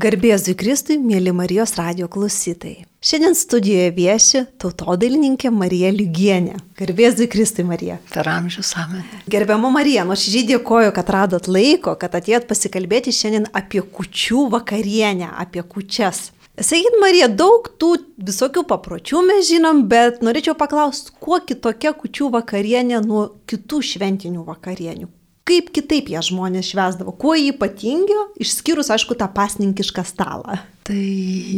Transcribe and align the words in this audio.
Garbėzui 0.00 0.54
Kristui, 0.56 0.96
mėly 0.96 1.32
Marijos 1.36 1.74
radio 1.76 2.06
klausytojai. 2.08 2.86
Šiandien 3.04 3.34
studijoje 3.36 3.90
vieši 3.96 4.40
tautodailininkė 4.62 5.50
Marija 5.52 5.90
Lygienė. 5.92 6.54
Garbėzui 6.78 7.26
Kristui, 7.28 7.66
Marija. 7.68 7.98
Per 8.14 8.30
amžius 8.32 8.70
amen. 8.80 9.04
Gerbiamo 9.28 9.68
Marija, 9.74 10.06
nuoširdžiai 10.08 10.46
dėkoju, 10.54 10.94
kad 10.96 11.12
radot 11.12 11.50
laiko, 11.52 11.98
kad 12.00 12.16
atėjot 12.16 12.48
pasikalbėti 12.48 13.12
šiandien 13.12 13.50
apie 13.52 13.84
kučių 13.98 14.46
vakarienę, 14.56 15.34
apie 15.44 15.66
kučias. 15.74 16.30
Sakyt, 16.56 16.96
Marija, 17.02 17.28
daug 17.28 17.68
tų 17.80 17.92
visokių 18.24 18.64
papročių 18.72 19.24
mes 19.28 19.48
žinom, 19.52 19.84
bet 19.90 20.24
norėčiau 20.24 20.56
paklausti, 20.56 21.12
kuo 21.20 21.42
kitokia 21.44 21.92
kučių 21.96 22.32
vakarienė 22.40 23.04
nuo 23.04 23.26
kitų 23.50 23.84
šventinių 23.92 24.48
vakarienių? 24.48 25.12
Kaip 25.50 25.72
kitaip 25.74 26.10
jie 26.12 26.20
žmonės 26.30 26.70
švesdavo, 26.70 27.14
kuo 27.18 27.34
jį 27.34 27.54
ypatingio, 27.54 28.28
išskyrus, 28.42 28.92
aišku, 28.94 29.16
tą 29.18 29.26
pasninkišką 29.34 30.04
stalą. 30.06 30.60
Tai 30.86 31.00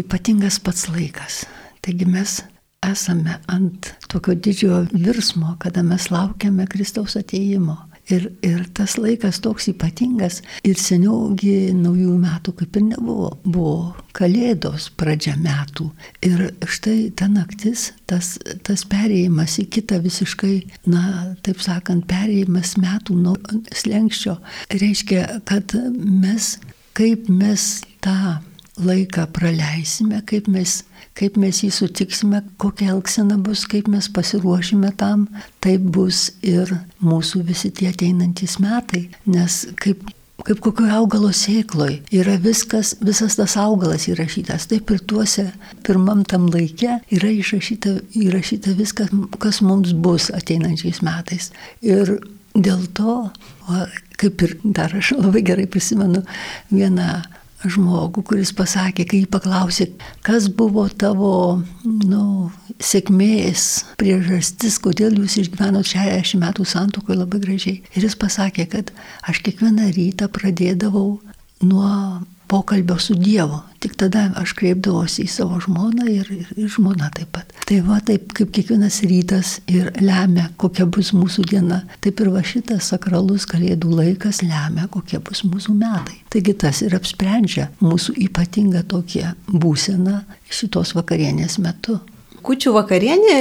ypatingas 0.01 0.59
pats 0.65 0.89
laikas. 0.93 1.43
Taigi 1.85 2.09
mes 2.09 2.41
esame 2.83 3.37
ant 3.53 3.93
tokio 4.11 4.35
didžiojo 4.35 4.87
virsmo, 4.93 5.57
kada 5.63 5.85
mes 5.87 6.09
laukiame 6.13 6.67
Kristaus 6.71 7.19
ateimo. 7.21 7.77
Ir, 8.11 8.25
ir 8.43 8.65
tas 8.75 8.97
laikas 8.99 9.39
toks 9.45 9.69
ypatingas. 9.71 10.41
Ir 10.67 10.79
seniaugi 10.81 11.71
naujųjų 11.77 12.17
metų 12.19 12.55
kaip 12.59 12.79
ir 12.81 12.87
nebuvo. 12.89 13.29
Buvo 13.45 13.77
kalėdos 14.17 14.89
pradžia 14.99 15.37
metų. 15.39 15.87
Ir 16.27 16.49
štai 16.67 17.13
ta 17.17 17.29
naktis, 17.31 17.93
tas, 18.11 18.35
tas 18.67 18.85
perėjimas 18.91 19.57
į 19.63 19.69
kitą 19.79 20.01
visiškai, 20.03 20.57
na, 20.91 21.03
taip 21.47 21.63
sakant, 21.63 22.09
perėjimas 22.11 22.75
metų 22.83 23.17
nuo 23.23 23.37
slengščio, 23.71 24.37
reiškia, 24.75 25.27
kad 25.49 25.77
mes, 25.97 26.57
kaip 26.99 27.31
mes 27.31 27.69
tą 28.05 28.41
laiką 28.81 29.27
praleisime, 29.37 30.23
kaip 30.29 30.49
mes 30.49 30.81
kaip 31.19 31.37
mes 31.37 31.59
jį 31.61 31.69
sutiksime, 31.77 32.41
kokia 32.63 32.95
elgsena 32.95 33.37
bus, 33.41 33.67
kaip 33.69 33.89
mes 33.93 34.09
pasiruošime 34.17 34.95
tam, 35.01 35.27
taip 35.65 35.85
bus 35.95 36.31
ir 36.41 36.73
mūsų 37.05 37.45
visi 37.49 37.69
tie 37.75 37.91
ateinantys 37.93 38.59
metai. 38.63 39.09
Nes 39.29 39.65
kaip 39.81 40.07
kaip 40.43 40.59
kokio 40.65 40.89
augalo 40.91 41.31
sėkloj. 41.37 42.01
Yra 42.15 42.35
viskas, 42.43 42.97
visas 43.05 43.37
tas 43.39 43.55
augalas 43.61 44.09
įrašytas. 44.11 44.67
Taip 44.71 44.91
ir 44.91 45.03
tuose 45.07 45.45
pirmam 45.87 46.25
tam 46.29 46.49
laikė 46.51 46.97
yra 47.15 47.31
įrašyta, 47.31 47.93
įrašyta 48.19 48.75
viskas, 48.79 49.13
kas 49.43 49.61
mums 49.63 49.93
bus 49.95 50.33
ateinančiais 50.35 50.99
metais. 51.07 51.53
Ir 51.85 52.17
dėl 52.57 52.89
to, 52.97 53.19
kaip 54.19 54.43
ir 54.49 54.57
dar 54.65 54.97
aš 54.99 55.15
labai 55.21 55.45
gerai 55.47 55.69
prisimenu 55.71 56.25
vieną 56.73 57.23
žmogų, 57.65 58.25
kuris 58.27 58.53
pasakė, 58.57 59.07
kai 59.09 59.23
jį 59.23 59.29
paklausė, 59.33 59.89
kas 60.27 60.49
buvo 60.53 60.87
tavo 60.89 61.63
nu, 61.85 62.51
sėkmės 62.83 63.67
priežastis, 64.01 64.79
kodėl 64.83 65.19
jūs 65.21 65.39
išgyvenot 65.45 65.89
60 65.89 66.43
metų 66.43 66.67
santokoje 66.69 67.21
labai 67.21 67.43
gražiai. 67.43 67.83
Ir 67.95 68.07
jis 68.09 68.19
pasakė, 68.19 68.69
kad 68.73 68.95
aš 69.29 69.43
kiekvieną 69.47 69.91
rytą 69.97 70.31
pradėdavau 70.33 71.21
nuo 71.67 71.93
pokalbio 72.51 72.99
su 73.01 73.17
Dievu. 73.19 73.63
Tik 73.83 73.97
tada 73.99 74.29
aš 74.39 74.53
kreipdavosi 74.59 75.25
į 75.27 75.31
savo 75.33 75.57
žmoną 75.63 76.07
ir, 76.07 76.29
ir, 76.31 76.51
ir 76.55 76.69
žmona 76.71 77.09
taip 77.17 77.33
pat. 77.35 77.51
Tai 77.67 77.81
va 77.87 77.99
taip 78.07 78.31
kaip 78.37 78.53
kiekvienas 78.55 79.01
rytas 79.11 79.57
ir 79.67 79.89
lemia, 79.99 80.49
kokia 80.61 80.87
bus 80.87 81.11
mūsų 81.17 81.49
diena, 81.51 81.81
taip 82.05 82.23
ir 82.23 82.31
va 82.31 82.45
šitas 82.47 82.93
sakralus 82.93 83.49
kalėdų 83.51 83.91
laikas 83.99 84.45
lemia, 84.47 84.87
kokie 84.93 85.19
bus 85.19 85.43
mūsų 85.49 85.75
metai. 85.81 86.21
Taigi 86.31 86.55
tas 86.63 86.85
ir 86.87 86.95
apsprendžia 86.95 87.69
mūsų 87.83 88.15
ypatingą 88.29 88.85
tokią 88.93 89.35
būseną 89.51 90.21
šitos 90.53 90.95
vakarienės 90.95 91.59
metu. 91.63 91.99
Kučių 92.43 92.73
vakarienė 92.75 93.35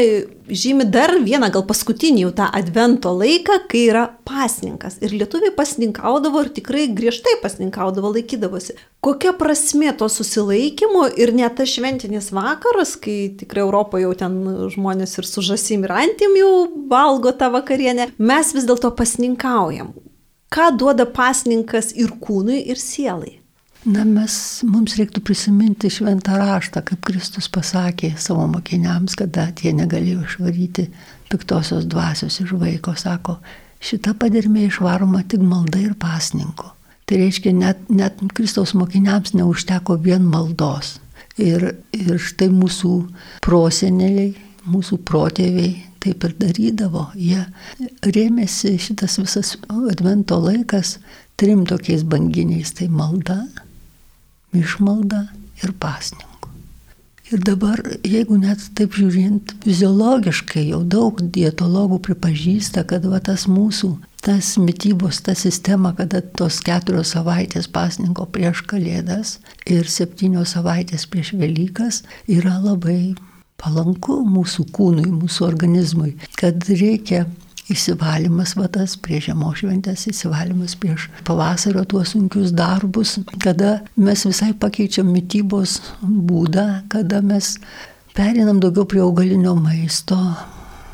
žymi 0.51 0.85
dar 0.93 1.13
vieną, 1.23 1.47
gal 1.53 1.63
paskutinį 1.65 2.25
jau 2.25 2.31
tą 2.37 2.45
advento 2.53 3.13
laiką, 3.17 3.57
kai 3.71 3.81
yra 3.89 4.03
pasninkas. 4.27 4.99
Ir 5.01 5.15
lietuviai 5.15 5.53
pasninkaudavo 5.57 6.43
ir 6.45 6.51
tikrai 6.53 6.85
griežtai 6.93 7.39
pasninkaudavo, 7.41 8.11
laikydavosi. 8.13 8.77
Kokia 9.01 9.33
prasme 9.39 9.89
to 9.97 10.09
susilaikymo 10.11 11.07
ir 11.17 11.33
net 11.33 11.57
tas 11.57 11.73
šventinis 11.73 12.29
vakaras, 12.35 12.93
kai 13.01 13.33
tikrai 13.41 13.65
Europoje 13.65 14.05
jau 14.05 14.13
ten 14.21 14.37
žmonės 14.75 15.17
ir 15.17 15.29
su 15.29 15.45
žasim 15.49 15.87
ir 15.87 15.95
antim 15.97 16.37
jau 16.37 16.53
valgo 16.91 17.33
tą 17.33 17.49
vakarienę, 17.57 18.11
mes 18.21 18.53
vis 18.53 18.69
dėlto 18.69 18.93
pasninkaujam. 18.97 19.95
Ką 20.51 20.73
duoda 20.77 21.07
pasninkas 21.09 21.95
ir 21.95 22.13
kūnui, 22.21 22.59
ir 22.69 22.77
sielai? 22.77 23.40
Na, 23.81 24.03
mes, 24.05 24.33
mums 24.69 24.93
reiktų 24.99 25.23
prisiminti 25.25 25.89
šventą 25.89 26.35
raštą, 26.37 26.83
kaip 26.85 27.01
Kristus 27.07 27.47
pasakė 27.49 28.11
savo 28.21 28.43
mokiniams, 28.51 29.15
kada 29.17 29.47
tie 29.57 29.71
negalėjo 29.73 30.21
išvaryti 30.27 30.85
piktosios 31.31 31.87
dvasios 31.89 32.37
iš 32.43 32.53
vaiko, 32.61 32.93
sako, 32.93 33.39
šita 33.81 34.13
padirmė 34.21 34.67
išvaroma 34.67 35.23
tik 35.25 35.41
malda 35.41 35.81
ir 35.81 35.95
pasninku. 35.97 36.69
Tai 37.09 37.17
reiškia, 37.23 37.55
net, 37.57 37.81
net 37.89 38.21
Kristaus 38.37 38.75
mokiniams 38.77 39.33
neužteko 39.33 39.97
vien 40.03 40.29
maldos. 40.29 40.99
Ir, 41.41 41.71
ir 41.97 42.21
štai 42.21 42.51
mūsų 42.53 42.93
proseneliai, 43.41 44.35
mūsų 44.69 44.99
protėviai 45.09 45.73
taip 46.05 46.21
ir 46.27 46.37
darydavo. 46.37 47.07
Jie 47.17 47.41
rėmėsi 48.05 48.75
šitas 48.77 49.17
visas 49.17 49.55
advento 49.73 50.37
laikas 50.37 50.99
trim 51.41 51.65
tokiais 51.65 52.05
banginiais- 52.05 52.73
tai 52.77 52.87
malda, 52.93 53.41
išmalda 54.53 55.25
ir 55.63 55.73
pasninku. 55.79 56.49
Ir 57.31 57.39
dabar, 57.47 57.79
jeigu 58.03 58.35
net 58.41 58.63
taip 58.75 58.97
žiūrint, 58.99 59.53
fiziologiškai 59.63 60.65
jau 60.67 60.81
daug 60.83 61.21
dietologų 61.31 62.01
pripažįsta, 62.09 62.83
kad 62.89 63.05
va 63.07 63.21
tas 63.23 63.45
mūsų, 63.47 63.93
tas 64.19 64.57
mytybos, 64.59 65.21
ta 65.23 65.31
sistema, 65.39 65.93
kada 65.95 66.19
tos 66.21 66.59
keturios 66.65 67.13
savaitės 67.15 67.69
pasninko 67.71 68.27
prieš 68.35 68.65
kalėdas 68.67 69.37
ir 69.63 69.87
septynios 69.87 70.57
savaitės 70.57 71.07
prieš 71.07 71.31
Velykas 71.39 72.01
yra 72.27 72.57
labai 72.59 73.13
palanku 73.61 74.19
mūsų 74.27 74.67
kūnui, 74.75 75.07
mūsų 75.15 75.47
organizmui, 75.47 76.17
kad 76.35 76.67
reikia 76.67 77.23
Įsivalymas 77.71 78.55
vatas 78.59 78.97
prieš 78.99 79.29
žiemos 79.29 79.61
šventės, 79.61 80.07
įsivalymas 80.11 80.75
prieš 80.81 81.07
pavasario 81.27 81.85
tuos 81.87 82.11
sunkius 82.11 82.51
darbus, 82.55 83.19
kada 83.43 83.77
mes 83.95 84.25
visai 84.27 84.51
pakeičiam 84.59 85.07
mytybos 85.07 85.77
būdą, 86.01 86.65
kada 86.91 87.21
mes 87.23 87.55
perinam 88.17 88.59
daugiau 88.59 88.87
prie 88.89 89.03
augalinio 89.05 89.55
maisto 89.55 90.19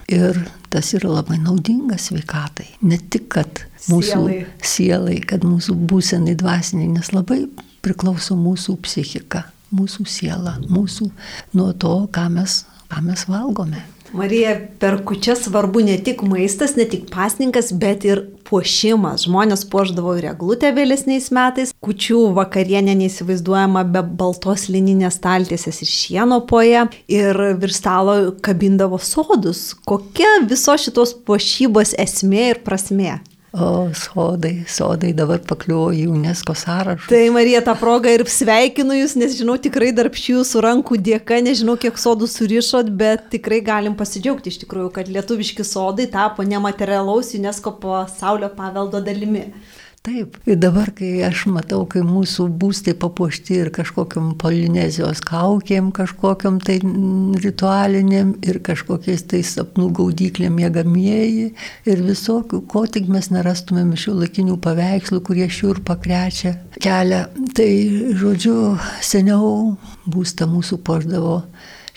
ir 0.08 0.38
tas 0.70 0.94
yra 0.94 1.10
labai 1.18 1.40
naudinga 1.42 1.98
sveikatai. 2.00 2.70
Ne 2.86 3.00
tik, 3.09 3.30
kad 3.36 3.64
mūsų 3.88 4.14
sielai, 4.14 4.40
sielai 4.62 5.18
kad 5.26 5.46
mūsų 5.48 5.76
būsenai 5.90 6.38
dvasiniai, 6.40 6.94
nes 6.98 7.12
labai 7.16 7.46
priklauso 7.86 8.38
mūsų 8.40 8.78
psichika, 8.86 9.48
mūsų 9.76 10.08
siela, 10.08 10.58
mūsų 10.70 11.09
nuo 11.58 11.72
to, 11.80 11.96
ką 12.14 12.28
mes, 12.38 12.62
ką 12.92 13.04
mes 13.06 13.28
valgome. 13.32 13.84
Marija, 14.13 14.56
per 14.79 15.01
kučią 15.06 15.35
svarbu 15.35 15.81
ne 15.84 15.97
tik 16.03 16.22
maistas, 16.23 16.75
ne 16.79 16.85
tik 16.88 17.09
pasninkas, 17.12 17.73
bet 17.75 18.06
ir 18.07 18.23
puošimas. 18.47 19.25
Žmonės 19.28 19.66
puoždavo 19.72 20.16
ir 20.19 20.29
eglutę 20.31 20.72
vėlesniais 20.75 21.28
metais. 21.35 21.73
Kučių 21.84 22.22
vakarienė 22.38 22.96
neįsivaizduojama 23.01 23.84
be 23.91 24.03
baltos 24.19 24.67
lininės 24.72 25.19
staltiesės 25.19 25.81
ir 25.84 25.91
šieno 25.91 26.41
poje. 26.50 26.88
Ir 27.12 27.41
virš 27.59 27.81
stalo 27.81 28.17
kabindavo 28.44 29.00
sodus. 29.03 29.73
Kokia 29.88 30.38
viso 30.47 30.78
šitos 30.79 31.16
puošybos 31.28 31.97
esmė 32.00 32.53
ir 32.53 32.63
prasmė? 32.63 33.17
O, 33.57 33.90
sodai, 33.94 34.66
sodai 34.69 35.09
dabar 35.18 35.40
pakliuvo 35.41 35.88
į 35.97 36.03
UNESCO 36.13 36.53
sąrašą. 36.53 37.07
Tai 37.09 37.22
Marija, 37.34 37.63
tą 37.66 37.73
progą 37.79 38.12
ir 38.13 38.22
sveikinu 38.29 38.99
Jūs, 38.99 39.16
nes 39.17 39.34
žinau 39.40 39.55
tikrai 39.58 39.90
darb 39.97 40.14
šių 40.14 40.35
jūsų 40.35 40.61
rankų 40.61 40.99
dėka, 41.08 41.40
nežinau 41.41 41.73
kiek 41.82 41.97
sodų 41.97 42.29
surišot, 42.29 42.91
bet 42.99 43.32
tikrai 43.34 43.64
galim 43.66 43.97
pasidžiaugti 43.97 44.53
iš 44.53 44.59
tikrųjų, 44.61 44.91
kad 44.99 45.09
lietuviški 45.09 45.66
sodai 45.66 46.05
tapo 46.14 46.46
nematerialaus 46.46 47.34
UNESCO 47.40 47.73
pasaulio 47.82 48.52
paveldo 48.53 49.02
dalimi. 49.02 49.47
Taip, 50.08 50.38
ir 50.48 50.56
dabar, 50.56 50.88
kai 50.96 51.18
aš 51.28 51.42
matau, 51.52 51.82
kai 51.92 52.00
mūsų 52.08 52.46
būstai 52.62 52.94
papuošti 52.96 53.58
ir 53.59 53.70
kažkokiam 53.76 54.30
polinezijos 54.40 55.20
kaukėm, 55.28 55.90
kažkokiam 55.92 56.62
tai 56.64 56.78
ritualiniam 57.44 58.32
ir 58.48 58.62
kažkokiais 58.64 59.26
tai 59.28 59.42
sapnų 59.44 59.90
gaudyklėm 59.98 60.56
mėgamieji 60.62 61.50
ir 61.92 62.06
visokių, 62.08 62.62
ko 62.72 62.86
tik 62.88 63.12
mes 63.12 63.28
nerastumėm 63.36 63.92
iš 63.98 64.08
jų 64.08 64.16
laikinių 64.22 64.56
paveikslų, 64.64 65.20
kurie 65.28 65.50
šiur 65.52 65.84
pakrečia 65.84 66.56
kelią. 66.80 67.26
Tai, 67.59 67.70
žodžiu, 68.24 68.56
seniau 69.04 69.76
būstą 70.08 70.48
mūsų 70.48 70.80
poždavo 70.88 71.42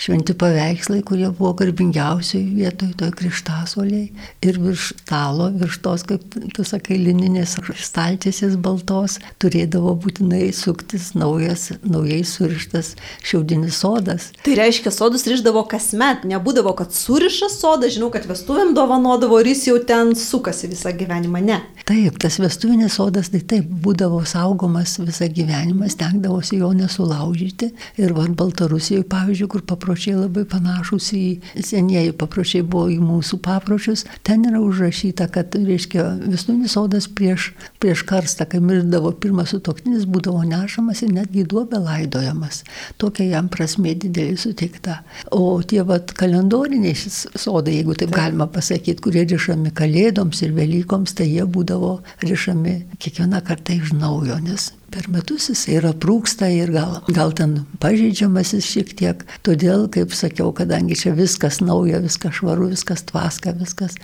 šventi 0.00 0.35
paveikslai, 0.38 1.02
kurie 1.06 1.29
buvo 1.29 1.52
garbingiausiai 1.58 2.44
vietoj 2.56 2.94
toj 3.00 3.12
krikštasoliai. 3.19 4.06
Ir 4.47 4.58
virš 4.62 4.93
stalo, 5.02 5.50
virš 5.61 5.81
tos, 5.85 6.05
kaip 6.08 6.38
tu 6.56 6.64
sakai, 6.67 6.97
lininės 7.00 7.58
staltiesės 7.85 8.56
baltos, 8.61 9.19
turėdavo 9.43 9.93
būtinai 10.00 10.49
suktis 10.56 11.11
naujas, 11.19 11.69
naujai 11.85 12.23
surištas 12.25 12.94
šiaudinis 13.26 13.81
sodas. 13.82 14.31
Tai 14.47 14.56
reiškia, 14.58 14.93
sodus 14.94 15.26
ryždavo 15.29 15.67
kasmet, 15.70 16.25
nebūdavo, 16.29 16.73
kad 16.79 16.97
suriša 16.97 17.50
sodą, 17.52 17.93
žinau, 17.93 18.08
kad 18.14 18.29
vestuvėm 18.31 18.73
dovanodavo 18.76 19.43
ir 19.43 19.52
jis 19.52 19.67
jau 19.69 19.79
ten 19.85 20.14
sukasi 20.19 20.70
visą 20.73 20.94
gyvenimą, 20.97 21.44
ne. 21.44 21.61
Taip, 21.90 22.20
tas 22.22 22.37
vestuvinis 22.38 22.94
sodas 22.94 23.32
tai 23.32 23.40
taip 23.50 23.70
būdavo 23.82 24.20
saugomas 24.28 24.92
visą 25.02 25.26
gyvenimą, 25.34 25.88
stengdavosi 25.90 26.60
jo 26.60 26.69
nesulaužyti. 26.78 27.72
Ir 27.98 28.12
va, 28.14 28.28
Baltarusijoje, 28.31 29.02
pavyzdžiui, 29.10 29.48
kur 29.50 29.64
papročiai 29.66 30.14
labai 30.14 30.44
panašus 30.46 31.08
į 31.19 31.22
senieji 31.66 32.12
papročiai 32.20 32.62
buvo 32.62 32.84
į 32.94 33.00
mūsų 33.02 33.40
papročius, 33.42 34.04
ten 34.22 34.46
yra 34.46 34.60
užrašyta, 34.62 35.26
kad, 35.34 35.56
reiškia, 35.58 36.04
vestuvinis 36.31 36.76
sodas 36.78 37.08
prieš, 37.10 37.48
prieš 37.82 38.04
karstą, 38.06 38.46
kai 38.52 38.62
mirdavo 38.62 39.10
pirmas 39.10 39.50
sutoktinis, 39.50 40.06
būdavo 40.06 40.44
nešamas 40.46 41.02
ir 41.02 41.10
netgi 41.16 41.42
duobė 41.50 41.82
laidojamas. 41.88 42.62
Tokia 43.02 43.32
jam 43.32 43.50
prasme 43.50 43.96
didelį 43.98 44.38
suteikta. 44.38 45.00
O 45.34 45.58
tie 45.66 45.82
vat 45.90 46.14
kalendoriniai 46.14 46.94
sodai, 46.94 47.81
jeigu 47.81 47.98
taip 47.98 48.14
galima 48.14 48.46
pasakyti, 48.46 49.02
kurie 49.02 49.26
rišami 49.26 49.75
kalėdoms 49.75 50.46
ir 50.46 50.54
Velykoms, 50.54 51.19
tai 51.19 51.32
jie 51.32 51.50
būdavo 51.50 51.80
rišami 52.27 52.75
kiekvieną 53.00 53.41
kartą 53.47 53.77
iš 53.79 53.94
naujo, 53.97 54.38
nes 54.44 54.71
per 54.94 55.08
metus 55.10 55.48
jisai 55.50 55.78
yra 55.81 55.92
prūksta 55.96 56.48
ir 56.54 56.72
gal, 56.75 57.00
gal 57.10 57.34
ten 57.37 57.56
pažeidžiamas 57.82 58.54
jis 58.54 58.69
šiek 58.70 58.94
tiek. 58.98 59.25
Todėl, 59.46 59.88
kaip 59.92 60.14
sakiau, 60.16 60.52
kadangi 60.56 60.98
čia 60.98 61.14
viskas 61.16 61.60
nauja, 61.64 62.00
viskas 62.04 62.38
švaru, 62.38 62.70
viskas 62.70 63.02
tvaska, 63.10 63.54
viskas, 63.58 63.98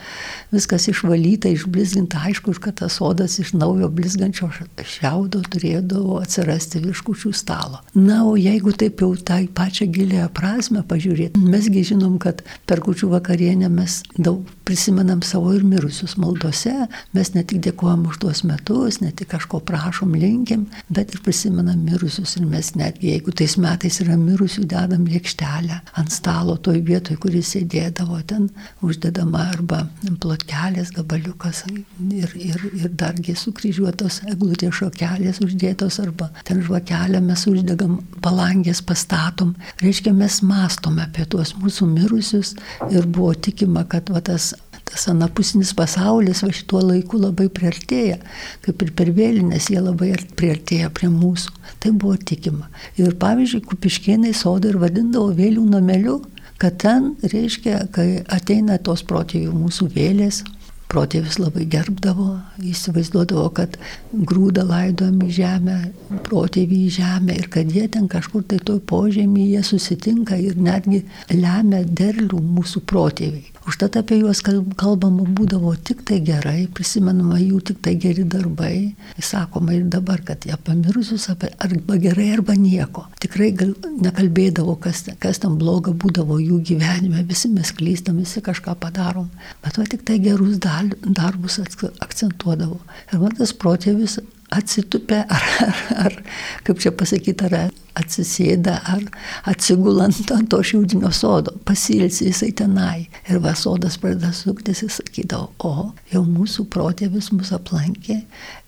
viskas 0.55 0.89
išvalyta, 0.91 1.53
išblizginta, 1.55 2.25
aišku, 2.27 2.57
kad 2.63 2.81
tas 2.83 2.99
sodas 2.99 3.39
iš 3.43 3.55
naujo 3.55 3.91
blizgančio 3.93 4.51
šiaudo 4.83 5.43
turėdavo 5.53 6.21
atsirasti 6.23 6.83
virš 6.83 7.05
kučių 7.07 7.33
stalo. 7.37 7.83
Na, 7.95 8.23
o 8.27 8.37
jeigu 8.41 8.75
taip 8.75 9.03
jau 9.05 9.13
tą 9.17 9.37
tai 9.37 9.49
pačią 9.53 9.85
gilę 9.93 10.23
prasme 10.33 10.81
pažiūrėti, 10.89 11.41
mesgi 11.45 11.83
žinom, 11.91 12.17
kad 12.23 12.41
per 12.69 12.81
kučių 12.85 13.11
vakarienę 13.13 13.69
mes 13.69 13.99
daug 14.17 14.47
prisimenam 14.65 15.21
savo 15.27 15.53
ir 15.53 15.65
mirusius 15.67 16.17
maldose, 16.21 16.87
mes 17.13 17.33
ne 17.35 17.43
tik 17.45 17.61
dėkojam 17.67 18.07
už 18.09 18.21
tuos 18.23 18.41
metus, 18.49 19.03
ne 19.03 19.13
tik 19.13 19.29
kažko 19.35 19.61
prašom, 19.69 20.15
linkim, 20.17 20.65
bet 20.89 21.15
ir 21.15 21.23
prisimenam 21.25 21.83
mirusius. 21.87 22.37
Ir 22.39 22.47
mes 22.51 22.73
netgi, 22.79 23.13
jeigu 23.15 23.35
tais 23.37 23.57
metais 23.61 24.01
yra 24.05 24.17
mirusių, 24.21 24.67
dedam 24.71 25.07
lėkštelę 25.09 25.81
ant 26.01 26.13
stalo 26.15 26.57
toj 26.57 26.83
vietoj, 26.87 27.19
kuris 27.23 27.55
sėdėdavo, 27.55 28.21
ten 28.29 28.49
uždedama 28.85 29.47
arba 29.53 29.85
plotkelės 30.23 30.93
gabaliukas 30.97 31.65
ir, 31.71 32.35
ir, 32.37 32.67
ir 32.73 32.93
dargi 32.99 33.37
sukryžiuotos 33.39 34.23
eglutės 34.31 34.77
šakelės 34.81 35.41
uždėtos 35.45 36.01
arba 36.03 36.31
ten 36.47 36.63
žvakelę 36.65 37.21
mes 37.25 37.47
uždegam, 37.51 37.99
palangės 38.25 38.83
pastatom. 38.87 39.55
Reiškia, 39.83 40.13
mes 40.17 40.41
mastome 40.47 41.05
apie 41.07 41.27
tuos 41.31 41.55
mūsų 41.61 41.89
mirusius 41.93 42.55
ir 42.91 43.07
buvo 43.07 43.35
tikima, 43.35 43.87
kad 43.91 44.11
va, 44.13 44.23
tas 44.25 44.53
tas 44.97 45.11
anapusinis 45.13 45.75
pasaulis 45.77 46.41
va 46.45 46.51
šituo 46.57 46.81
laiku 46.81 47.21
labai 47.21 47.51
priartėja, 47.53 48.17
kaip 48.65 48.85
ir 48.85 48.93
per 48.97 49.13
vėlinės 49.17 49.69
jie 49.73 49.83
labai 49.83 50.15
priartėja 50.41 50.89
prie 50.97 51.11
mūsų. 51.13 51.53
Tai 51.83 51.93
buvo 51.93 52.17
tikima. 52.17 52.71
Ir 52.97 53.19
pavyzdžiui, 53.21 53.65
kupiškėnai 53.69 54.33
sodą 54.37 54.73
ir 54.73 54.81
vadindavo 54.81 55.35
vėlių 55.37 55.67
nameliu, 55.75 56.21
kad 56.63 56.79
ten, 56.81 57.13
reiškia, 57.21 57.87
kai 57.93 58.23
ateina 58.33 58.79
tos 58.81 59.05
protėjų 59.05 59.53
mūsų 59.53 59.91
vėlės, 59.93 60.41
protėvis 60.89 61.37
labai 61.43 61.67
gerbdavo, 61.69 62.31
įsivaizduodavo, 62.65 63.51
kad 63.59 63.77
grūdą 64.15 64.65
laidojam 64.65 65.19
į 65.27 65.33
žemę, 65.41 65.77
protėvį 66.25 66.79
į 66.87 66.95
žemę 67.01 67.37
ir 67.37 67.51
kad 67.53 67.75
jie 67.75 67.85
ten 67.93 68.09
kažkur 68.09 68.47
tai 68.49 68.63
toj 68.65 68.81
požemyje 68.89 69.67
susitinka 69.67 70.39
ir 70.41 70.57
netgi 70.57 71.03
lemia 71.35 71.83
derlių 71.85 72.41
mūsų 72.57 72.87
protėviai. 72.89 73.56
Užtat 73.67 73.97
apie 73.99 74.21
juos 74.21 74.39
kalbama 74.47 75.25
būdavo 75.27 75.73
tik 75.89 76.05
tai 76.07 76.21
gerai, 76.23 76.69
prisimenama 76.71 77.41
jų 77.41 77.59
tik 77.71 77.81
tai 77.83 77.97
geri 77.99 78.23
darbai. 78.23 78.95
Sakoma 79.19 79.75
ir 79.75 79.89
dabar, 79.91 80.21
kad 80.23 80.47
jie 80.47 80.55
pamirusius 80.69 81.25
apie 81.33 81.51
arba 81.59 81.97
gerai, 81.99 82.29
arba 82.37 82.55
nieko. 82.55 83.09
Tikrai 83.25 83.51
gal, 83.59 83.73
nekalbėdavo, 84.05 84.77
kas, 84.85 85.03
kas 85.19 85.43
tam 85.43 85.59
bloga 85.59 85.91
būdavo 85.91 86.39
jų 86.39 86.61
gyvenime, 86.71 87.25
visi 87.27 87.51
mes 87.51 87.75
klystam, 87.75 88.23
visi 88.23 88.45
kažką 88.45 88.77
padarom. 88.79 89.27
Bet 89.67 89.83
va 89.83 89.89
tik 89.91 90.07
tai 90.07 90.21
gerus 90.23 90.61
darbus 90.63 91.59
akcentuodavo. 91.59 92.79
Ir 93.11 93.23
man 93.25 93.35
tas 93.35 93.51
protėvis 93.51 94.21
atsitupė, 94.57 95.23
ar, 95.29 95.49
ar, 95.67 95.83
ar 96.07 96.21
kaip 96.67 96.81
čia 96.83 96.93
pasakyti, 96.97 97.49
ar 97.49 97.75
atsisėda 97.97 98.77
ar 98.93 99.05
atsigulant 99.49 100.33
ant 100.35 100.51
to 100.53 100.61
šiaudinio 100.65 101.11
sodo, 101.17 101.55
pasilsi 101.69 102.29
jisai 102.29 102.51
tenai. 102.57 103.07
Ir 103.31 103.41
va 103.45 103.55
sodas 103.59 103.97
pradeda 104.03 104.33
suktis, 104.37 104.83
jis 104.85 105.01
sakydavo, 105.01 105.49
o 105.65 105.91
jau 106.13 106.23
mūsų 106.27 106.67
protėvis 106.73 107.33
mus 107.33 107.53
aplankė 107.57 108.21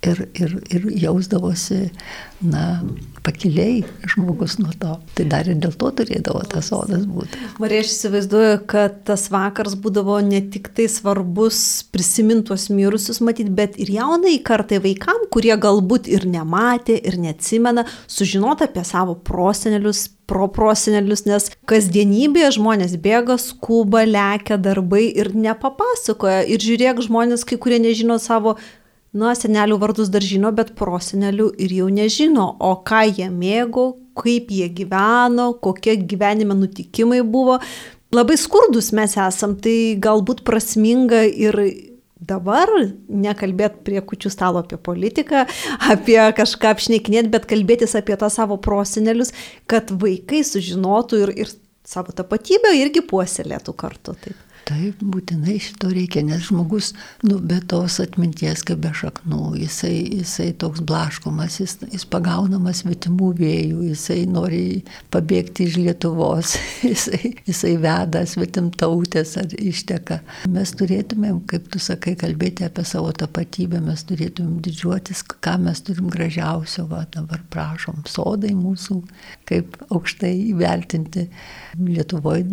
ir, 0.09 0.25
ir, 0.39 0.59
ir 0.73 0.89
jausdavosi, 1.05 1.89
na, 2.49 2.65
pakiliai 3.25 3.83
žmogus 4.09 4.59
nuo 4.61 4.73
to. 4.81 4.97
Tai 5.17 5.27
dar 5.31 5.49
ir 5.49 5.59
dėl 5.61 5.75
to 5.79 5.91
turėdavo 6.01 6.43
tas 6.51 6.71
sodas 6.73 7.07
būti. 7.09 7.41
Marija, 7.63 7.85
aš 7.85 7.95
įsivaizduoju, 7.95 8.61
kad 8.71 9.01
tas 9.09 9.29
vakars 9.33 9.77
būdavo 9.79 10.19
ne 10.25 10.41
tik 10.53 10.71
tai 10.77 10.89
svarbus 10.93 11.61
prisimintos 11.95 12.69
mirusius 12.73 13.23
matyti, 13.25 13.53
bet 13.55 13.79
ir 13.81 13.93
jaunai 13.99 14.37
kartai 14.45 14.81
vaikam, 14.85 15.27
kurie 15.33 15.55
galbūt 15.59 16.11
ir 16.11 16.29
nematė, 16.29 16.99
ir 16.99 17.19
neatsimena, 17.21 17.87
sužinoti 18.11 18.69
apie 18.69 18.85
savo 18.87 19.17
prosenelius, 19.29 20.07
proprosenelius, 20.29 21.25
nes 21.29 21.49
kasdienybėje 21.69 22.57
žmonės 22.59 22.99
bėga, 23.01 23.39
skuba, 23.41 24.05
lekia 24.09 24.59
darbai 24.61 25.07
ir 25.09 25.33
nepapasakoja. 25.37 26.43
Ir 26.45 26.61
žiūrėk, 26.65 27.01
žmonės, 27.07 27.47
kai 27.49 27.57
kurie 27.61 27.81
nežino 27.83 28.19
savo, 28.23 28.59
na, 29.19 29.35
senelių 29.37 29.79
vardus 29.83 30.11
dar 30.13 30.25
žino, 30.25 30.53
bet 30.55 30.75
prosenelių 30.79 31.51
ir 31.61 31.75
jau 31.81 31.89
nežino, 31.93 32.49
o 32.61 32.73
ką 32.87 33.05
jie 33.11 33.29
mėgo, 33.33 33.91
kaip 34.19 34.51
jie 34.55 34.69
gyveno, 34.75 35.53
kokie 35.63 35.97
gyvenime 36.01 36.57
nutikimai 36.59 37.21
buvo. 37.23 37.59
Labai 38.15 38.39
skurdus 38.41 38.91
mes 38.97 39.19
esam, 39.21 39.55
tai 39.61 39.99
galbūt 40.01 40.41
prasminga 40.47 41.27
ir 41.29 41.59
dabar 42.19 42.71
nekalbėt 43.09 43.83
prie 43.87 44.01
kučių 44.05 44.33
stalo 44.33 44.63
apie 44.65 44.79
politiką, 44.81 45.45
apie 45.93 46.19
kažką 46.37 46.73
apšnekinėti, 46.75 47.31
bet 47.35 47.47
kalbėtis 47.51 47.95
apie 47.99 48.17
tą 48.19 48.31
savo 48.33 48.59
prosenelius, 48.63 49.35
kad 49.71 49.93
vaikai 49.93 50.43
sužinotų 50.47 51.23
ir, 51.27 51.35
ir 51.45 51.55
savo 51.89 52.15
tapatybę 52.17 52.75
irgi 52.81 53.05
puoselėtų 53.07 53.77
kartu. 53.79 54.17
Taip. 54.25 54.48
Taip, 54.69 55.01
būtinai 55.01 55.55
šito 55.65 55.89
reikia, 55.89 56.21
nes 56.27 56.43
žmogus, 56.51 56.91
nu, 57.25 57.39
be 57.41 57.57
tos 57.71 57.95
atminties, 58.03 58.61
kaip 58.69 58.83
be 58.83 58.91
šaknų, 58.93 59.55
jisai, 59.63 59.95
jisai 60.19 60.51
toks 60.61 60.83
blaškomas, 60.85 61.57
jis, 61.63 61.79
jis 61.89 62.05
pagaunamas 62.13 62.83
svetimų 62.83 63.31
vėjų, 63.39 63.87
jisai 63.89 64.19
nori 64.29 64.83
pabėgti 65.15 65.71
iš 65.71 65.79
Lietuvos, 65.81 66.53
jisai, 66.91 67.33
jisai 67.49 67.73
veda 67.81 68.21
svetim 68.29 68.69
tautės 68.77 69.39
ar 69.41 69.55
išteka. 69.57 70.19
Mes 70.53 70.75
turėtumėm, 70.77 71.41
kaip 71.49 71.73
tu 71.73 71.81
sakai, 71.81 72.13
kalbėti 72.21 72.69
apie 72.69 72.85
savo 72.89 73.15
tapatybę, 73.17 73.81
mes 73.89 74.05
turėtumėm 74.11 74.61
didžiuotis, 74.69 75.25
ką 75.33 75.57
mes 75.65 75.81
turim 75.87 76.13
gražiausio, 76.13 76.85
va 76.93 77.07
dabar 77.17 77.41
prašom, 77.49 78.05
sodai 78.05 78.53
mūsų, 78.59 79.01
kaip 79.49 79.81
aukštai 79.89 80.35
įvertinti. 80.51 81.31
Lietuvoje 81.79 82.45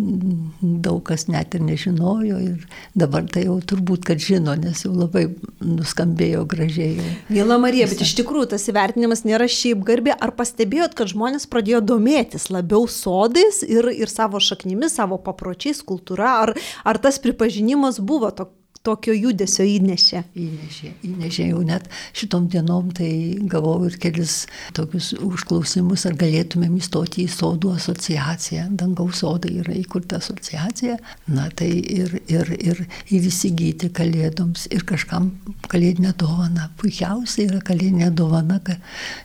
daug 0.86 1.04
kas 1.08 1.28
net 1.28 1.58
ir 1.58 1.64
nežino 1.66 2.05
žinojo 2.06 2.40
ir 2.40 2.68
dabar 2.96 3.26
tai 3.28 3.46
jau 3.46 3.60
turbūt, 3.62 4.06
kad 4.06 4.20
žino, 4.20 4.56
nes 4.56 4.84
jau 4.86 4.94
labai 4.94 5.28
nuskambėjo 5.60 6.46
gražiai. 6.46 7.02
Mėla 7.30 7.58
Marija, 7.60 7.88
bet 7.90 8.02
iš 8.02 8.16
tikrųjų 8.20 8.52
tas 8.54 8.68
įvertinimas 8.70 9.26
nėra 9.26 9.48
šiaip 9.48 9.84
garbė. 9.86 10.16
Ar 10.16 10.32
pastebėjot, 10.36 10.96
kad 10.96 11.10
žmonės 11.12 11.48
pradėjo 11.50 11.82
domėtis 11.82 12.50
labiau 12.50 12.88
sodais 12.88 13.64
ir, 13.64 13.90
ir 13.94 14.10
savo 14.10 14.40
šaknimis, 14.40 14.96
savo 14.96 15.18
papročiais, 15.18 15.82
kultūra? 15.82 16.36
Ar, 16.46 16.54
ar 16.86 17.02
tas 17.02 17.20
pripažinimas 17.20 18.00
buvo 18.00 18.32
toks? 18.32 18.55
Tokio 18.86 19.14
judesio 19.16 19.66
įnešė? 19.68 20.22
Įnešė, 20.40 20.92
įnešė 21.10 21.48
jau 21.50 21.62
net 21.66 21.88
šitom 22.18 22.48
dienom, 22.52 22.92
tai 22.96 23.10
gavau 23.52 23.78
ir 23.88 23.98
kelis 24.02 24.46
tokius 24.78 25.12
užklausimus, 25.18 26.06
ar 26.10 26.18
galėtumėm 26.20 26.78
įstoti 26.80 27.26
į 27.26 27.30
sodų 27.34 27.76
asociaciją. 27.80 28.68
Dangaus 28.80 29.24
sodai 29.24 29.56
yra 29.62 29.76
įkurta 29.78 30.20
asociacija, 30.22 30.98
na 31.32 31.48
tai 31.56 31.72
ir, 31.72 32.20
ir, 32.32 32.54
ir, 32.60 32.84
ir 33.10 33.30
įsigyti 33.32 33.92
kalėdoms 33.96 34.68
ir 34.76 34.86
kažkam 34.88 35.32
kalėdinę 35.72 36.14
dovaną. 36.20 36.70
Puikiausia 36.82 37.50
yra 37.50 37.64
kalėdinė 37.66 38.12
dovana, 38.16 38.62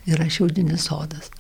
yra 0.09 0.31
šiaudinis 0.31 0.89
sodas. 0.91 1.31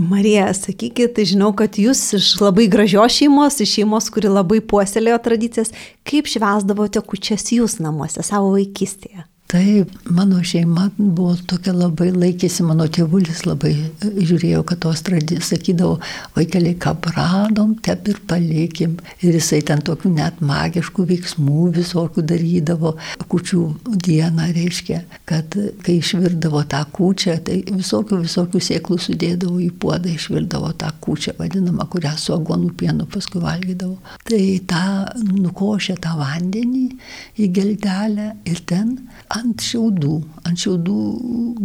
Marija, 0.00 0.46
sakykit, 0.56 1.18
žinau, 1.28 1.50
kad 1.56 1.76
jūs 1.76 2.00
iš 2.16 2.30
labai 2.40 2.64
gražios 2.72 3.18
šeimos, 3.18 3.60
iš 3.60 3.76
šeimos, 3.76 4.08
kuri 4.12 4.30
labai 4.32 4.62
puoselėjo 4.64 5.18
tradicijas, 5.24 5.74
kaip 6.08 6.30
švesdavote 6.32 7.02
kučias 7.04 7.44
jūs 7.52 7.76
namuose 7.84 8.24
savo 8.24 8.54
vaikystėje? 8.56 9.26
Taip, 9.52 9.90
mano 10.08 10.38
šeima 10.40 10.86
buvo 10.96 11.34
tokia 11.44 11.74
labai 11.76 12.06
laikėsi, 12.14 12.62
mano 12.64 12.86
tėvulis 12.88 13.42
labai 13.44 13.74
e, 13.76 14.12
žiūrėjo, 14.24 14.62
kad 14.64 14.78
tos 14.80 15.02
tradicijos 15.04 15.50
sakydavo, 15.52 15.98
vaikeliai, 16.32 16.78
ką 16.80 16.94
pradom, 17.04 17.74
tep 17.84 18.08
ir 18.08 18.22
palikim. 18.30 18.94
Ir 19.20 19.36
jisai 19.36 19.58
ten 19.68 19.82
tokių 19.84 20.14
net 20.14 20.38
magiškų 20.40 21.04
veiksmų 21.10 21.66
visokių 21.76 22.24
darydavo, 22.30 22.94
kučių 23.28 23.66
dieną 24.06 24.46
reiškia, 24.56 25.02
kad 25.28 25.58
kai 25.84 25.98
išvirdavo 25.98 26.64
tą 26.72 26.80
kučią, 26.96 27.36
tai 27.44 27.58
visokių 27.68 28.22
visokių 28.22 28.64
sėklų 28.70 28.98
sudėdavo 29.04 29.60
į 29.60 29.68
puodą, 29.84 30.14
išvirdavo 30.16 30.72
tą 30.80 30.94
kučią 31.04 31.36
vadinamą, 31.42 31.90
kurią 31.92 32.14
su 32.16 32.32
agonų 32.38 32.72
pienu 32.80 33.04
paskui 33.12 33.44
valgydavo. 33.44 34.00
Tai 34.24 34.42
tą 34.72 34.82
nukošę 35.28 36.00
tą 36.00 36.16
vandenį 36.24 36.88
į 37.36 37.52
geldelę 37.60 38.32
ir 38.48 38.64
ten 38.64 38.96
ant 39.42 39.64
šiaudų, 39.64 40.16
ant 40.46 40.62
šiaudų 40.62 40.96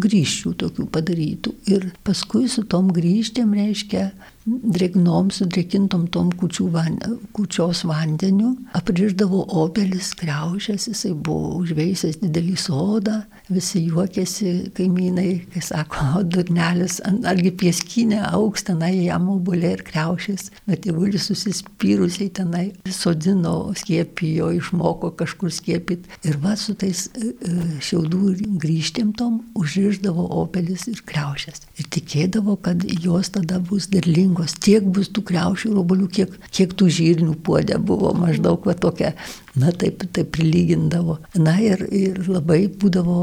grįžčių 0.03 0.53
tokių 0.63 0.87
padarytų. 0.93 1.53
Ir 1.73 1.91
paskui 2.07 2.47
su 2.51 2.65
tom 2.69 2.89
grįžtėm 2.95 3.53
reiškia 3.57 4.09
drėgnom, 4.47 5.29
sudrėkintom 5.33 6.07
tom 6.13 6.31
van, 6.71 6.97
kučios 7.35 7.83
vandeniu, 7.87 8.55
apriždavo 8.77 9.43
obelis, 9.61 10.13
kreušės, 10.15 10.87
jisai 10.87 11.13
buvo 11.13 11.57
užveisęs 11.61 12.21
didelį 12.21 12.55
sodą, 12.57 13.17
visi 13.51 13.83
juokėsi 13.87 14.71
kaimynai, 14.77 15.43
kai 15.53 15.63
sako, 15.63 16.23
durnelis, 16.31 16.99
argi 17.27 17.51
pieskinė 17.51 18.21
auks 18.31 18.65
tenai 18.67 18.93
jam 18.95 19.27
obulė 19.33 19.73
ir 19.77 19.83
kreušės, 19.87 20.51
bet 20.67 20.85
tėvulis 20.85 21.27
susispyrusiai 21.27 22.29
tenai 22.39 22.65
sodino, 22.91 23.73
skiepijo, 23.77 24.51
išmoko 24.55 25.11
kažkur 25.19 25.51
skiepyti. 25.53 26.15
Ir 26.27 26.39
va 26.43 26.55
su 26.59 26.75
tais 26.79 27.07
e, 27.15 27.33
e, 27.33 27.55
šiaudų 27.83 28.33
grįžtėm 28.63 29.13
tom 29.17 29.41
užriždavo 29.59 30.27
obelis 30.41 30.87
ir 30.91 31.03
kreušės. 31.07 31.65
Ir 31.81 31.91
tikėdavo, 31.93 32.57
kad 32.63 32.83
jos 33.03 33.31
tada 33.35 33.59
bus 33.63 33.89
derlingos, 33.91 34.36
tiek 34.63 34.85
bus 34.85 35.09
tų 35.13 35.23
kreušių 35.31 35.71
ir 35.71 35.81
obolių, 35.81 36.07
kiek, 36.13 36.37
kiek 36.53 36.77
tų 36.77 36.89
žirnių 36.99 37.35
puodė 37.43 37.79
buvo 37.81 38.13
maždaug 38.17 38.65
va 38.67 38.77
tokia 38.77 39.13
na 39.57 39.73
taip, 39.73 40.05
taip 40.13 40.31
prilygindavo. 40.35 41.19
Na 41.41 41.57
ir, 41.63 41.87
ir 41.91 42.21
labai 42.29 42.67
būdavo 42.69 43.21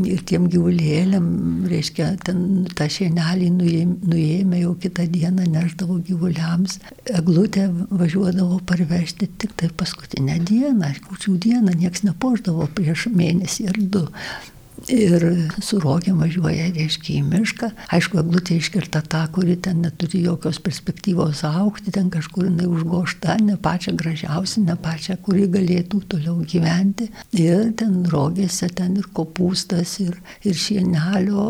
ir 0.00 0.22
tiem 0.28 0.46
gyvulėliam, 0.52 1.26
reiškia, 1.68 2.12
ten 2.24 2.64
tą 2.76 2.86
šienelį 2.90 3.50
nuėjome 3.52 4.62
jau 4.62 4.72
kitą 4.80 5.04
dieną, 5.12 5.44
neždavo 5.52 5.98
gyvuliams, 6.06 6.78
eglutę 7.12 7.66
važiuodavo 7.90 8.60
parvežti 8.68 9.28
tik 9.42 9.52
tai 9.60 9.68
paskutinę 9.76 10.38
dieną, 10.48 10.94
kučių 11.10 11.36
dieną, 11.44 11.76
nieks 11.82 12.06
nepoždavo 12.08 12.70
prieš 12.76 13.10
mėnesį 13.12 13.68
ar 13.72 13.84
du. 13.96 14.06
Ir 14.90 15.24
su 15.62 15.78
rogėm 15.82 16.18
važiuoja, 16.22 16.70
reiškia, 16.74 17.20
į 17.20 17.22
mišką. 17.28 17.68
Aišku, 17.94 18.18
eglutė 18.22 18.56
iškirta 18.58 19.02
ta, 19.06 19.22
kuri 19.32 19.54
ten 19.62 19.82
neturi 19.84 20.22
jokios 20.24 20.58
perspektyvos 20.62 21.44
aukti, 21.46 21.92
ten 21.94 22.10
kažkur 22.12 22.48
jinai 22.48 22.66
užgošta, 22.70 23.36
ne 23.46 23.56
pačia 23.62 23.94
gražiausia, 23.98 24.64
ne 24.66 24.76
pačia, 24.80 25.16
kuri 25.22 25.46
galėtų 25.52 26.02
toliau 26.14 26.40
gyventi. 26.48 27.08
Ir 27.38 27.70
ten 27.78 28.00
rogėse, 28.10 28.70
ten 28.74 28.96
ir 28.98 29.06
kopūstas, 29.14 29.94
ir, 30.02 30.18
ir 30.42 30.58
šienelio, 30.58 31.46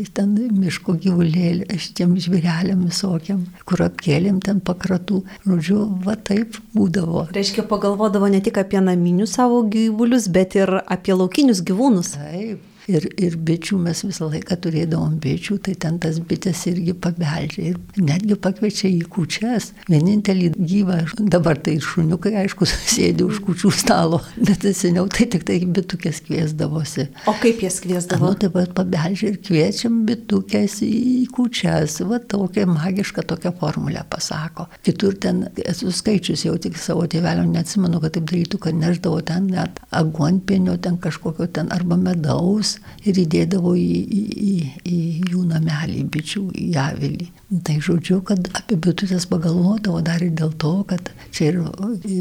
ir 0.00 0.12
ten 0.14 0.34
miško 0.34 0.98
gyvulėlė, 1.00 1.68
šitiem 1.80 2.16
žvireliam 2.20 2.84
visokiam, 2.88 3.44
kur 3.64 3.86
apkėlėm 3.88 4.42
ten 4.44 4.60
pakratų. 4.64 5.22
Žodžiu, 5.46 5.80
va 6.04 6.18
taip 6.20 6.58
būdavo. 6.76 7.28
Reiškia, 7.34 7.64
pagalvodavo 7.70 8.28
ne 8.32 8.42
tik 8.44 8.60
apie 8.60 8.80
naminius 8.84 9.36
savo 9.38 9.62
gyvulius, 9.70 10.28
bet 10.32 10.58
ir 10.58 10.70
apie 10.84 11.16
laukinius 11.16 11.64
gyvūnus. 11.64 12.14
Taip. 12.18 12.33
hey, 12.34 12.58
Ir, 12.90 13.06
ir 13.16 13.36
bičių 13.40 13.78
mes 13.80 14.02
visą 14.04 14.26
laiką 14.28 14.58
turėdavom 14.60 15.16
bičių, 15.22 15.56
tai 15.64 15.72
ten 15.80 15.96
tas 16.02 16.18
bitės 16.20 16.66
irgi 16.68 16.92
pabeldžia 16.92 17.70
ir 17.70 17.78
netgi 17.96 18.36
pakviečia 18.36 18.90
į 18.90 19.06
kučias. 19.14 19.70
Vienintelį 19.88 20.50
gyvą, 20.58 20.98
dabar 21.32 21.56
tai 21.64 21.78
šuniukai, 21.80 22.34
aišku, 22.42 22.68
sėdi 22.94 23.24
už 23.24 23.40
kučių 23.46 23.72
stalo, 23.72 24.20
bet 24.36 24.66
seniau 24.76 25.08
tai 25.08 25.28
tik 25.32 25.46
tai 25.48 25.56
bitukės 25.64 26.20
kviesdavosi. 26.26 27.08
O 27.30 27.36
kaip 27.40 27.64
jas 27.64 27.80
kviesdavo? 27.84 28.34
Nu, 28.34 28.38
taip 28.40 28.52
pat 28.58 28.76
pabeldžia 28.76 29.32
ir 29.32 29.40
kviečiam 29.44 30.02
bitukės 30.08 30.82
į 30.84 31.24
kučias. 31.32 32.02
Va 32.04 32.20
tokia 32.20 32.66
magiška 32.68 33.24
tokia 33.32 33.54
formulė 33.56 34.04
pasako. 34.12 34.68
Kitur 34.84 35.16
ten 35.16 35.46
esu 35.64 35.88
skaičius, 35.94 36.44
jau 36.44 36.58
tik 36.60 36.76
savo 36.80 37.08
tėveliam 37.08 37.48
neatsimenu, 37.54 38.02
kad 38.04 38.18
taip 38.18 38.28
darytų, 38.28 38.60
kad 38.68 38.76
neždavo 38.76 39.24
ten 39.24 39.48
net 39.54 39.80
aguonpienio, 39.94 40.76
ten 40.84 41.00
kažkokio 41.00 41.48
ten 41.54 41.72
arba 41.72 41.96
medaus 41.96 42.73
ir 43.04 43.20
įdėdavo 43.24 43.74
į, 43.78 43.88
į, 44.02 44.22
į, 44.34 44.54
į 44.88 44.98
jų 45.32 45.44
namelį, 45.50 46.04
bičių, 46.14 46.44
į 46.64 46.68
avilį. 46.80 47.30
Tai 47.64 47.76
žodžiu, 47.86 48.18
kad 48.26 48.48
apie 48.56 48.76
bitutės 48.80 49.26
pagalvodavo 49.30 50.00
dar 50.02 50.22
ir 50.24 50.32
dėl 50.34 50.54
to, 50.58 50.72
kad 50.88 51.10
čia 51.34 51.52
ir 51.52 51.58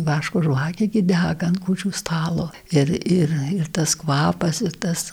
vaško 0.06 0.44
žvakė 0.46 0.90
dega 0.94 1.48
ant 1.48 1.62
kučių 1.64 1.94
stalo. 1.96 2.50
Ir, 2.76 2.92
ir, 2.92 3.32
ir 3.56 3.70
tas 3.74 3.96
kvapas, 3.98 4.62
ir 4.66 4.76
tas... 4.78 5.08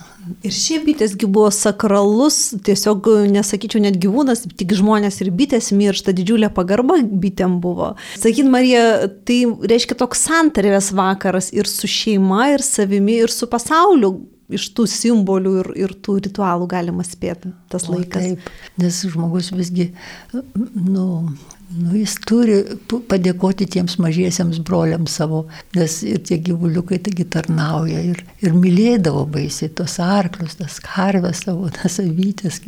Ir 0.45 0.53
šie 0.53 0.81
bitėsgi 0.85 1.25
buvo 1.25 1.49
sakralus, 1.55 2.51
tiesiog 2.67 3.07
nesakyčiau 3.33 3.81
net 3.81 3.97
gyvūnas, 4.01 4.43
tik 4.59 4.75
žmonės 4.77 5.21
ir 5.23 5.31
bitės 5.33 5.71
miršta, 5.73 6.13
didžiulė 6.13 6.51
pagarba 6.53 6.99
bitėm 7.01 7.57
buvo. 7.63 7.95
Sakyt, 8.21 8.45
Marija, 8.51 9.07
tai 9.25 9.43
reiškia 9.71 9.97
toks 9.97 10.27
santarvės 10.27 10.91
vakaras 10.93 11.49
ir 11.55 11.69
su 11.69 11.89
šeima, 11.89 12.51
ir 12.53 12.65
savimi, 12.65 13.17
ir 13.25 13.33
su 13.33 13.49
pasauliu 13.49 14.19
iš 14.57 14.67
tų 14.77 14.87
simbolių 14.89 15.53
ir, 15.61 15.71
ir 15.85 15.95
tų 16.03 16.17
ritualų 16.27 16.67
galima 16.71 17.05
spėti 17.07 17.53
tas 17.71 17.87
laikas. 17.91 18.25
O, 18.25 18.35
taip, 18.35 18.51
nes 18.81 19.01
žmogus 19.13 19.51
visgi, 19.55 19.91
nu, 20.33 21.05
Nu, 21.71 21.93
jis 21.95 22.17
turi 22.27 22.57
padėkoti 22.89 23.65
tiems 23.71 23.95
mažiesiems 24.01 24.59
broliams 24.67 25.13
savo, 25.15 25.45
nes 25.77 25.93
ir 26.03 26.19
tie 26.27 26.35
gyvuliukai 26.43 26.97
taigi 27.03 27.23
tarnauja 27.31 28.01
ir, 28.11 28.19
ir 28.43 28.55
mylėdavo 28.57 29.23
baisiai 29.31 29.71
tos 29.77 29.95
arklius, 30.03 30.57
tas 30.59 30.79
karves 30.83 31.43
savo, 31.45 31.69
tas 31.77 31.95
avytės, 32.03 32.59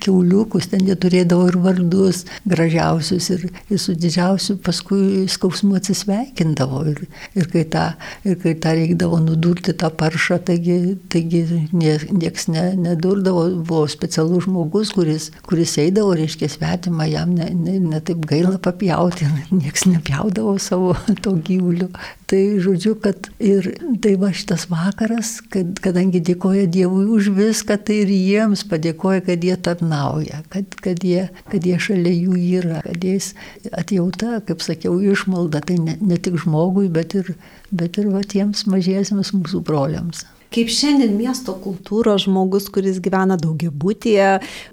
keuliukus, 0.00 0.70
ten 0.72 0.86
jie 0.88 0.96
turėdavo 1.02 1.50
ir 1.50 1.58
vardus 1.66 2.22
gražiausius 2.48 3.28
ir, 3.34 3.44
ir 3.68 3.82
su 3.82 3.96
didžiausiu 3.98 4.56
paskui 4.64 5.26
skausmu 5.32 5.76
atsisveikindavo. 5.76 6.84
Ir, 6.94 7.04
ir, 7.36 7.50
kai 7.52 7.66
tą, 7.72 7.84
ir 8.24 8.40
kai 8.40 8.56
tą 8.62 8.72
reikdavo 8.78 9.20
nudurti 9.26 9.76
tą 9.76 9.92
paršą, 10.00 10.40
taigi, 10.48 10.78
taigi 11.12 11.44
nie, 11.76 11.98
nieks 12.08 12.48
ne, 12.52 12.70
nedurdavo, 12.86 13.50
buvo 13.60 13.84
specialus 13.90 14.48
žmogus, 14.48 14.94
kuris, 14.96 15.28
kuris 15.44 15.76
eidavo, 15.82 16.16
reiškia 16.16 16.48
svetimą, 16.56 17.10
jam 17.12 17.36
ne, 17.36 17.50
ne, 17.52 17.78
ne 17.84 18.00
taip 18.06 18.24
gaila 18.24 18.45
gaila 18.46 18.58
papjauti, 18.58 19.26
niekas 19.50 19.86
nepjaudavo 19.86 20.56
savo 20.58 20.94
to 21.24 21.34
gyvulių. 21.34 21.88
Tai 22.26 22.40
žodžiu, 22.62 22.96
kad 23.02 23.28
ir 23.38 23.68
tai 24.02 24.16
va 24.18 24.32
šitas 24.34 24.66
vakaras, 24.70 25.36
kad, 25.52 25.76
kadangi 25.82 26.20
dėkoja 26.26 26.66
Dievui 26.70 27.06
už 27.14 27.30
viską, 27.36 27.78
tai 27.86 28.00
ir 28.04 28.10
jiems 28.10 28.64
padėkoja, 28.66 29.22
kad 29.26 29.44
jie 29.46 29.56
tarnauja, 29.56 30.42
kad, 30.50 30.74
kad, 30.82 31.04
jie, 31.06 31.28
kad 31.50 31.66
jie 31.66 31.78
šalia 31.82 32.14
jų 32.14 32.38
yra, 32.60 32.82
kad 32.86 33.06
jais 33.06 33.32
atjauta, 33.70 34.40
kaip 34.46 34.64
sakiau, 34.64 34.98
išmalda, 35.02 35.62
tai 35.66 35.78
ne, 35.82 35.98
ne 36.00 36.18
tik 36.18 36.38
žmogui, 36.42 36.88
bet 36.92 37.14
ir, 37.18 37.34
bet 37.70 38.00
ir 38.02 38.10
va 38.14 38.24
tiems 38.26 38.66
mažiesiams 38.70 39.34
mūsų 39.36 39.62
broliams. 39.66 40.26
Kaip 40.54 40.70
šiandien 40.72 41.16
miesto 41.18 41.56
kultūros 41.62 42.26
žmogus, 42.26 42.68
kuris 42.72 43.00
gyvena 43.02 43.36
daugiabutyje, 43.40 44.28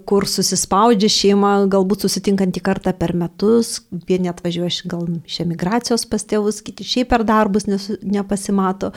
kur 0.08 0.26
susispaudžia 0.30 1.10
šeima, 1.10 1.54
galbūt 1.72 2.06
susitinkantį 2.06 2.62
kartą 2.64 2.94
per 2.96 3.14
metus, 3.18 3.80
vieni 4.08 4.30
atvažiuoja 4.30 4.88
gal 4.90 5.08
iš 5.24 5.40
emigracijos 5.44 6.06
pas 6.10 6.24
tėvus, 6.30 6.62
kiti 6.64 6.86
šiaip 6.86 7.10
per 7.10 7.26
darbus 7.26 7.66
nepasimato, 7.66 8.94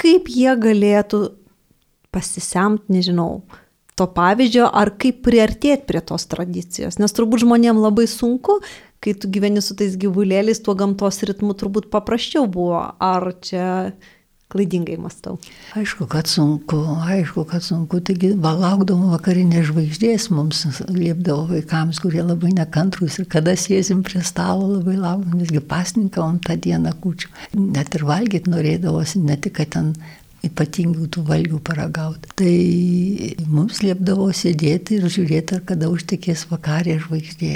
kaip 0.00 0.28
jie 0.30 0.52
galėtų 0.60 1.26
pasisemti, 2.14 2.92
nežinau, 2.94 3.42
to 3.98 4.06
pavyzdžio, 4.10 4.66
ar 4.70 4.92
kaip 4.98 5.22
priartėti 5.26 5.86
prie 5.88 6.02
tos 6.02 6.26
tradicijos. 6.30 6.98
Nes 7.02 7.14
turbūt 7.14 7.44
žmonėms 7.44 7.82
labai 7.82 8.06
sunku, 8.10 8.58
kai 9.04 9.14
tu 9.18 9.30
gyveni 9.30 9.62
su 9.62 9.76
tais 9.78 9.96
gyvulėliais, 10.00 10.62
tuo 10.64 10.74
gamtos 10.78 11.22
ritmu 11.26 11.54
turbūt 11.58 11.90
paprasčiau 11.92 12.48
buvo. 12.50 12.80
Ar 12.98 13.30
čia 13.44 13.66
klaidingai 14.54 14.96
mastau. 15.02 15.36
Aišku, 15.74 16.06
kad 16.10 16.30
sunku, 16.30 16.78
aišku, 17.10 17.44
kad 17.50 17.64
sunku. 17.66 18.00
Taigi, 18.06 18.32
laukdavom 18.38 19.10
vakarinės 19.16 19.68
žvaigždės, 19.72 20.28
mums 20.34 20.64
liepdavo 20.88 21.48
vaikams, 21.50 22.00
kurie 22.04 22.22
labai 22.22 22.54
nekantrus 22.54 23.18
ir 23.18 23.28
kada 23.30 23.56
sėsim 23.58 24.04
prie 24.06 24.22
stalo, 24.22 24.70
labai 24.76 24.96
laukdavom, 24.96 25.40
nesgi 25.42 25.62
pasninkavom 25.74 26.38
tą 26.46 26.58
dieną 26.68 26.94
kučių. 27.02 27.32
Net 27.58 27.98
ir 27.98 28.06
valgyti 28.06 28.52
norėdavosi, 28.54 29.24
ne 29.26 29.38
tik, 29.40 29.58
kad 29.58 29.74
ten 29.74 29.94
ypatingų 30.44 31.08
tų 31.12 31.24
valgių 31.28 31.60
paragauti. 31.64 32.32
Tai 32.38 32.54
mums 33.50 33.80
liepdavo 33.84 34.28
sėdėti 34.36 34.98
ir 35.00 35.08
žiūrėti, 35.10 35.58
ar 35.58 35.64
kada 35.66 35.90
užtikės 35.92 36.46
vakarė 36.50 36.98
žvaigždė. 37.06 37.54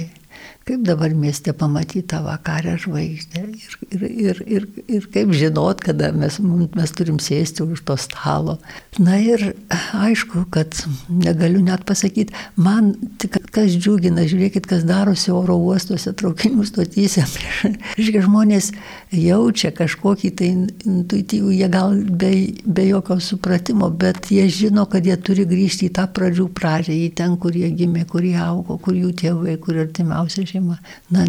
Kaip 0.68 0.82
dabar 0.84 1.14
mieste 1.16 1.54
pamatyti 1.56 2.02
tą 2.10 2.18
vakarę 2.26 2.74
žvaigždę 2.82 3.40
ir, 3.40 3.76
ir, 3.88 4.02
ir, 4.04 4.40
ir, 4.56 4.66
ir 4.98 5.06
kaip 5.14 5.30
žinot, 5.32 5.80
kada 5.80 6.10
mes, 6.12 6.36
mes 6.44 6.92
turim 6.92 7.16
sėsti 7.22 7.64
už 7.64 7.80
to 7.88 7.96
stalo. 7.96 8.58
Na 9.00 9.16
ir 9.16 9.54
aišku, 9.96 10.44
kad 10.52 10.76
negaliu 11.08 11.62
net 11.64 11.86
pasakyti, 11.88 12.36
man 12.60 12.92
tik 13.16 13.37
kas 13.54 13.74
džiugina, 13.76 14.24
žiūrėkit, 14.28 14.66
kas 14.68 14.84
darosi 14.88 15.32
oro 15.34 15.56
uostuose, 15.68 16.12
traukinių 16.18 16.66
stotyse. 16.68 17.24
Reiškia, 17.98 18.24
žmonės 18.26 18.70
jaučia 19.14 19.72
kažkokį 19.76 20.32
tai 20.38 20.50
intuityvų, 20.54 21.52
jie 21.58 21.70
gal 21.72 21.96
be, 22.08 22.32
be 22.64 22.88
jokio 22.88 23.18
supratimo, 23.24 23.90
bet 23.90 24.30
jie 24.34 24.48
žino, 24.52 24.86
kad 24.90 25.06
jie 25.06 25.16
turi 25.20 25.46
grįžti 25.48 25.88
į 25.88 25.94
tą 26.00 26.08
pradžių 26.14 26.50
pradžią, 26.56 26.96
į 27.06 27.08
ten, 27.18 27.38
kur 27.40 27.56
jie 27.56 27.70
gimė, 27.74 28.04
kur 28.10 28.26
jie 28.26 28.38
augo, 28.42 28.78
kur 28.82 28.96
jų 28.98 29.14
tėvai, 29.22 29.56
kur 29.62 29.80
artimiausia 29.84 30.46
šeima. 30.48 30.78
Na, 31.14 31.26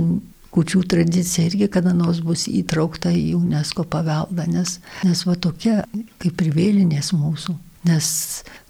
kučių 0.54 0.84
tradicija 0.90 1.48
irgi 1.50 1.70
kada 1.72 1.94
nors 1.94 2.22
bus 2.26 2.48
įtraukta 2.50 3.12
į 3.14 3.34
UNESCO 3.38 3.86
paveldą, 3.90 4.48
nes, 4.50 4.80
nes 5.06 5.26
va 5.28 5.36
tokia 5.38 5.84
kaip 6.22 6.42
ir 6.42 6.54
vėlinės 6.56 7.14
mūsų. 7.14 7.56
Nes 7.88 8.08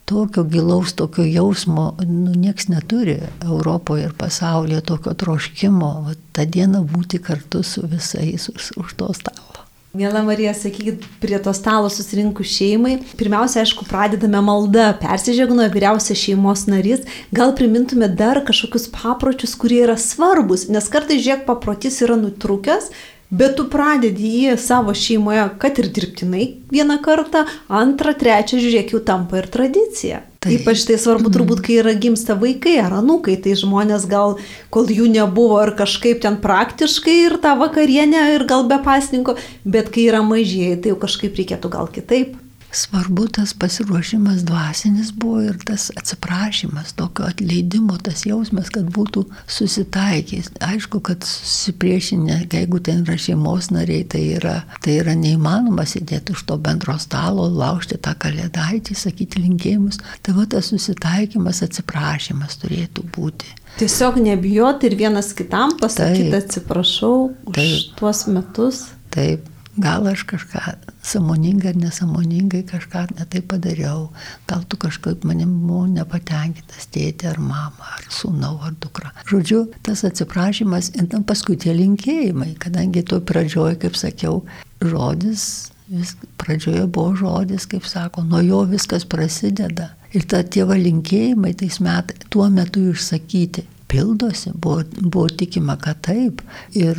tokio 0.09 0.43
gilaus, 0.43 0.95
tokio 0.97 1.23
jausmo 1.23 1.91
nu, 2.01 2.33
nieks 2.33 2.67
neturi 2.67 3.19
Europoje 3.45 4.09
ir 4.09 4.17
pasaulyje, 4.17 4.81
tokio 4.81 5.13
troškimo, 5.13 5.91
va, 6.07 6.17
tą 6.33 6.47
dieną 6.49 6.81
būti 6.89 7.21
kartu 7.21 7.61
su 7.63 7.85
visais 7.87 8.49
už, 8.49 8.71
už 8.81 8.95
to 8.97 9.13
stalo. 9.13 9.65
Mėla 9.97 10.21
Marija, 10.21 10.51
sakykit, 10.53 11.05
prie 11.17 11.37
to 11.41 11.49
stalo 11.57 11.89
susirinkų 11.89 12.43
šeimai. 12.45 12.91
Pirmiausia, 13.17 13.63
aišku, 13.63 13.87
pradedame 13.89 14.37
maldą. 14.45 14.91
Persižegnoja 15.01 15.71
vyriausias 15.73 16.21
šeimos 16.21 16.67
narys. 16.69 17.07
Gal 17.33 17.55
primintume 17.57 18.05
dar 18.13 18.43
kažkokius 18.45 18.85
papročius, 18.93 19.55
kurie 19.57 19.81
yra 19.87 19.97
svarbus, 19.97 20.67
nes 20.69 20.89
kartais, 20.93 21.23
žiūrėk, 21.25 21.47
paprotys 21.49 21.97
yra 22.05 22.19
nutrūkęs, 22.21 22.91
bet 23.29 23.55
tu 23.57 23.67
pradedi 23.69 24.31
jį 24.43 24.57
savo 24.62 24.93
šeimoje, 24.95 25.45
kad 25.62 25.77
ir 25.81 25.89
dirbtinai 25.93 26.48
vieną 26.74 27.00
kartą, 27.05 27.45
antrą, 27.67 28.15
trečią, 28.17 28.59
žiūrėk, 28.62 28.95
jau 28.95 29.03
tampa 29.05 29.39
ir 29.41 29.50
tradicija. 29.53 30.24
Tai. 30.39 30.53
Ypač 30.55 30.86
tai 30.88 30.95
svarbu 30.95 31.27
mhm. 31.27 31.36
turbūt, 31.36 31.62
kai 31.65 31.79
yra 31.81 31.93
gimsta 32.00 32.38
vaikai 32.39 32.77
ar 32.79 32.95
anūkai, 33.01 33.36
tai 33.43 33.57
žmonės 33.59 34.07
gal, 34.09 34.38
kol 34.71 34.88
jų 34.88 35.09
nebuvo 35.12 35.59
ir 35.65 35.74
kažkaip 35.79 36.21
ten 36.24 36.39
praktiškai 36.39 37.17
ir 37.25 37.39
tą 37.43 37.57
vakarienę 37.59 38.29
ir 38.38 38.48
gal 38.48 38.63
be 38.69 38.79
pasninko, 38.86 39.36
bet 39.67 39.91
kai 39.91 40.07
yra 40.07 40.24
mažieji, 40.24 40.79
tai 40.79 40.93
jau 40.93 41.01
kažkaip 41.01 41.36
reikėtų 41.41 41.74
gal 41.75 41.91
kitaip. 41.91 42.38
Svarbu 42.71 43.27
tas 43.27 43.53
pasiruošimas 43.53 44.43
dvasinis 44.45 45.11
buvo 45.11 45.41
ir 45.41 45.57
tas 45.65 45.91
atsiprašymas, 45.97 46.93
tokio 46.93 47.25
atleidimo, 47.25 47.97
tas 47.97 48.25
jausmas, 48.25 48.69
kad 48.69 48.91
būtų 48.93 49.23
susitaikęs. 49.49 50.51
Aišku, 50.61 51.01
kad 51.01 51.25
susipriešinę, 51.25 52.43
jeigu 52.53 52.79
ten 52.85 53.01
yra 53.01 53.17
šeimos 53.17 53.71
nariai, 53.73 54.05
tai 54.05 54.21
yra, 54.38 54.55
tai 54.85 54.99
yra 55.01 55.17
neįmanoma 55.17 55.88
sėdėti 55.89 56.38
už 56.38 56.45
to 56.45 56.59
bendro 56.61 56.97
stalo, 57.01 57.49
laužti 57.49 57.97
tą 57.97 58.13
kalėdaitį, 58.21 58.97
sakyti 58.97 59.41
linkėjimus. 59.41 59.97
Tai 60.21 60.38
va 60.38 60.45
tas 60.53 60.69
susitaikymas, 60.69 61.63
atsiprašymas 61.65 62.61
turėtų 62.61 63.09
būti. 63.17 63.49
Tiesiog 63.79 64.21
nebijoti 64.21 64.89
ir 64.89 64.97
vienas 64.99 65.33
kitam 65.33 65.73
pasakyti 65.81 66.29
taip, 66.29 66.43
atsiprašau 66.43 67.15
už 67.49 67.55
taip, 67.57 67.93
tuos 67.97 68.27
metus. 68.29 68.89
Taip, 69.09 69.45
gal 69.81 70.07
aš 70.07 70.24
kažką 70.29 70.62
samoningai 71.05 71.71
ar 71.74 71.79
nesamoningai 71.79 72.63
kažką 72.67 73.05
netai 73.17 73.41
padariau, 73.41 74.09
gal 74.50 74.63
tu 74.69 74.77
kažkaip 74.77 75.24
manim 75.27 75.51
buvau 75.63 75.88
nepatenkintas 75.91 76.89
tėtė 76.93 77.31
ar 77.31 77.39
mama, 77.39 77.93
ar 77.95 78.05
sūnau, 78.13 78.57
ar 78.65 78.75
dukra. 78.81 79.13
Žodžiu, 79.29 79.65
tas 79.86 80.03
atsiprašymas 80.07 80.91
paskui 81.29 81.57
tie 81.59 81.74
linkėjimai, 81.77 82.53
kadangi 82.62 83.05
to 83.07 83.21
pradžioje, 83.21 83.79
kaip 83.83 83.98
sakiau, 84.00 84.43
žodis, 84.83 85.71
vis, 85.89 86.15
pradžioje 86.41 86.86
buvo 86.88 87.15
žodis, 87.15 87.67
kaip 87.69 87.88
sako, 87.89 88.24
nuo 88.27 88.43
jo 88.45 88.63
viskas 88.69 89.07
prasideda. 89.09 89.93
Ir 90.13 90.25
ta 90.29 90.41
tėva 90.41 90.77
linkėjimai 90.79 91.53
tais 91.57 91.77
metais, 91.86 92.29
tuo 92.33 92.48
metu 92.50 92.88
išsakyti, 92.91 93.65
pildosi, 93.89 94.53
buvo, 94.53 94.83
buvo 95.01 95.27
tikima, 95.29 95.77
kad 95.81 96.01
taip. 96.05 96.41
Ir 96.77 96.98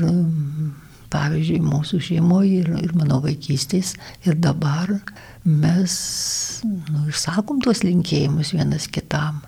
pavyzdžiui, 1.12 1.60
mūsų 1.64 2.00
šeimoje 2.06 2.62
ir, 2.62 2.73
ir 2.84 2.94
mano 2.99 3.20
vaikystės 3.25 3.94
ir 4.26 4.38
dabar 4.40 4.92
mes 5.44 5.92
nu, 6.64 7.06
išsakom 7.10 7.62
tuos 7.64 7.84
linkėjimus 7.86 8.54
vienas 8.56 8.88
kitam. 8.92 9.42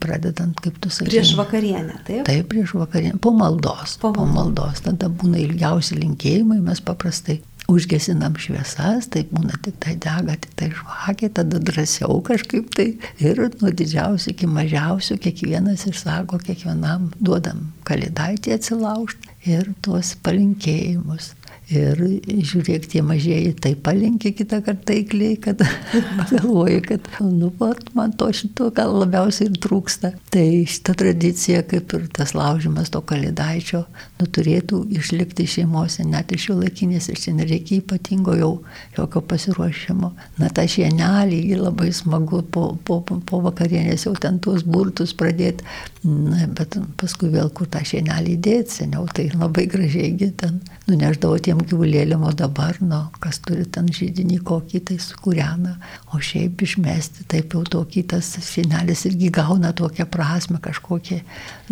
Pradedant, 0.00 0.56
kaip 0.64 0.78
tu 0.80 0.88
sakai. 0.88 1.10
Prieš 1.10 1.34
vakarienę, 1.36 1.98
taip? 2.06 2.22
Taip, 2.24 2.46
prieš 2.48 2.72
vakarienę. 2.78 3.18
Po 3.20 3.34
maldos. 3.36 3.98
Po, 4.00 4.08
po 4.16 4.24
maldos. 4.24 4.80
Tada 4.86 5.10
būna 5.12 5.36
ilgiausi 5.42 5.98
linkėjimai, 6.00 6.62
mes 6.64 6.80
paprastai 6.80 7.42
užgesinam 7.70 8.36
šviesas, 8.40 9.08
tai 9.12 9.24
būna 9.30 9.58
tik 9.64 9.78
tai 9.82 9.96
dega, 10.00 10.36
tik 10.42 10.54
tai 10.58 10.70
žvakė, 10.74 11.30
tada 11.38 11.60
drąsiau 11.62 12.20
kažkaip 12.26 12.70
tai. 12.76 12.88
Ir 13.22 13.42
nuo 13.60 13.72
didžiausių 13.74 14.34
iki 14.34 14.50
mažiausių 14.50 15.18
kiekvienas 15.24 15.86
išsako, 15.90 16.40
kiekvienam 16.46 17.10
duodam 17.20 17.68
kalėdaitį 17.88 18.56
atsilaužti 18.56 19.36
ir 19.50 19.72
tuos 19.84 20.14
palinkėjimus. 20.24 21.34
Ir 21.70 22.00
žiūrėk, 22.26 22.88
tie 22.90 22.98
mažieji 23.06 23.52
tai 23.62 23.76
palinkė 23.78 24.32
kitą 24.34 24.58
kartą 24.66 24.88
taikliai, 24.90 25.36
kad 25.38 25.60
pagalvoju, 26.18 26.80
kad, 26.88 27.06
nu, 27.22 27.52
vat, 27.60 27.84
man 27.94 28.10
to 28.18 28.26
šito 28.34 28.72
gal 28.74 28.96
labiausiai 28.98 29.46
ir 29.46 29.58
trūksta. 29.62 30.10
Tai 30.34 30.46
šita 30.66 30.96
tradicija, 30.98 31.60
kaip 31.70 31.94
ir 31.94 32.08
tas 32.16 32.34
laužimas 32.34 32.90
to 32.90 33.02
kalėdaičio, 33.06 33.84
nu, 34.18 34.26
turėtų 34.26 34.82
išlikti 34.98 35.46
šeimose, 35.54 36.02
net 36.10 36.34
iš 36.34 36.48
jų 36.50 36.56
laikinės, 36.64 37.06
ir 37.12 37.22
čia 37.22 37.36
nereikia 37.38 37.78
ypatingo 37.78 38.34
jau 38.34 38.50
jokio 38.98 39.22
pasiruošimo. 39.30 40.10
Na, 40.42 40.50
ta 40.50 40.66
šienelį, 40.66 41.40
labai 41.60 41.92
smagu 41.94 42.42
po, 42.50 42.72
po, 42.82 42.98
po 43.06 43.42
vakarienės 43.46 44.08
jau 44.08 44.16
ten 44.18 44.42
tuos 44.42 44.66
burtus 44.66 45.14
pradėti, 45.14 45.62
na, 46.00 46.46
bet 46.56 46.78
paskui 46.96 47.28
vėl 47.28 47.50
kur 47.52 47.68
tą 47.68 47.82
šienelį 47.84 48.38
dėti, 48.40 48.72
seniau 48.80 49.04
tai 49.12 49.26
labai 49.34 49.66
gražiai 49.68 50.30
ten 50.40 50.62
nuneždavo 50.88 51.36
tiem 51.44 51.60
gyvulėlėm, 51.60 52.24
o 52.24 52.32
dabar, 52.32 52.78
nu, 52.80 53.02
kas 53.20 53.42
turi 53.44 53.66
ten 53.68 53.90
žydinį 53.92 54.38
kokį 54.48 54.80
tai 54.88 54.96
sukūrena, 55.02 55.74
o 56.16 56.20
šiaip 56.24 56.64
išmesti, 56.64 57.26
taip 57.30 57.52
jau 57.52 57.66
tokį 57.76 58.06
tas 58.14 58.32
senelis 58.46 59.04
irgi 59.10 59.28
gauna 59.36 59.74
tokią 59.76 60.08
prasme 60.08 60.62
kažkokią, 60.64 61.20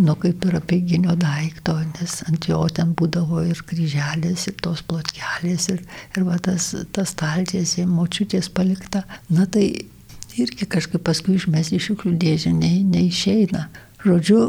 nu, 0.04 0.16
kaip 0.20 0.44
ir 0.44 0.60
apeiginio 0.60 1.16
daikto, 1.16 1.78
nes 1.96 2.20
ant 2.28 2.50
jo 2.52 2.60
ten 2.68 2.92
būdavo 2.98 3.46
ir 3.48 3.64
kryželės, 3.64 4.48
ir 4.52 4.60
tos 4.60 4.84
plotkelės, 4.84 5.70
ir, 5.72 5.84
ir 6.12 6.28
va 6.28 6.36
tas, 6.36 6.74
tas 6.92 7.16
taltės, 7.16 7.78
močiutės 7.88 8.52
palikta. 8.52 9.06
Na 9.32 9.48
tai 9.48 9.70
irgi 10.38 10.68
kažkaip 10.68 11.02
paskui 11.06 11.40
išmesti 11.40 11.78
iš 11.78 11.90
šiukšlių 11.90 12.16
dėžę 12.20 12.52
ne, 12.54 12.74
neišeina. 12.92 13.68
Žodžiu, 14.08 14.42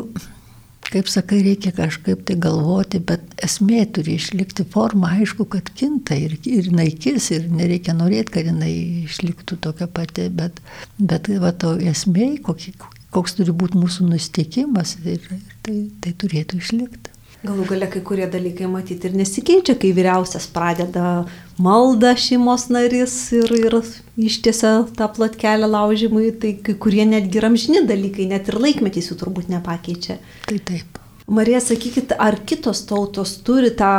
kaip 0.89 1.09
sakai, 1.11 1.41
reikia 1.43 1.73
kažkaip 1.75 2.21
tai 2.27 2.37
galvoti, 2.39 3.01
bet 3.03 3.25
esmė 3.43 3.83
turi 3.93 4.15
išlikti 4.15 4.63
forma, 4.71 5.11
aišku, 5.19 5.45
kad 5.51 5.67
kinta 5.75 6.15
ir, 6.15 6.37
ir 6.47 6.69
naikis, 6.73 7.29
ir 7.35 7.49
nereikia 7.51 7.95
norėti, 7.97 8.37
kad 8.37 8.47
jinai 8.47 8.71
išliktų 9.03 9.59
tokia 9.65 9.89
pati, 9.91 10.29
bet, 10.31 10.61
bet 10.97 11.27
va 11.43 11.51
to 11.51 11.75
esmė, 11.91 12.31
kokį, 12.45 12.73
koks 13.11 13.37
turi 13.37 13.55
būti 13.63 13.81
mūsų 13.81 14.09
nusteikimas, 14.13 14.95
ir, 15.03 15.19
ir 15.19 15.55
tai, 15.65 15.77
tai 16.01 16.15
turėtų 16.23 16.63
išlikti. 16.63 17.18
Galų 17.39 17.65
gale 17.69 17.87
kai 17.87 18.01
kurie 18.03 18.25
dalykai 18.27 18.67
matyti 18.67 19.07
ir 19.07 19.13
nesikeičia, 19.15 19.77
kai 19.79 19.93
vyriausias 19.95 20.49
pradeda 20.51 21.23
maldą 21.55 22.11
šeimos 22.19 22.67
narys 22.67 23.13
ir, 23.37 23.53
ir 23.55 23.77
ištiesia 24.19 24.73
tą 24.99 25.07
plotkelę 25.15 25.69
laužymui, 25.71 26.33
tai 26.35 26.57
kai 26.59 26.75
kurie 26.75 27.05
netgi 27.07 27.39
ramžini 27.39 27.85
dalykai, 27.87 28.27
net 28.33 28.51
ir 28.51 28.59
laikmetys 28.59 29.07
jų 29.13 29.19
turbūt 29.23 29.47
nepakeičia. 29.55 30.19
Tai 30.49 30.59
taip. 30.67 30.99
Marija, 31.29 31.61
sakykit, 31.63 32.17
ar 32.19 32.41
kitos 32.43 32.83
tautos 32.89 33.37
turi 33.45 33.71
tą 33.77 33.93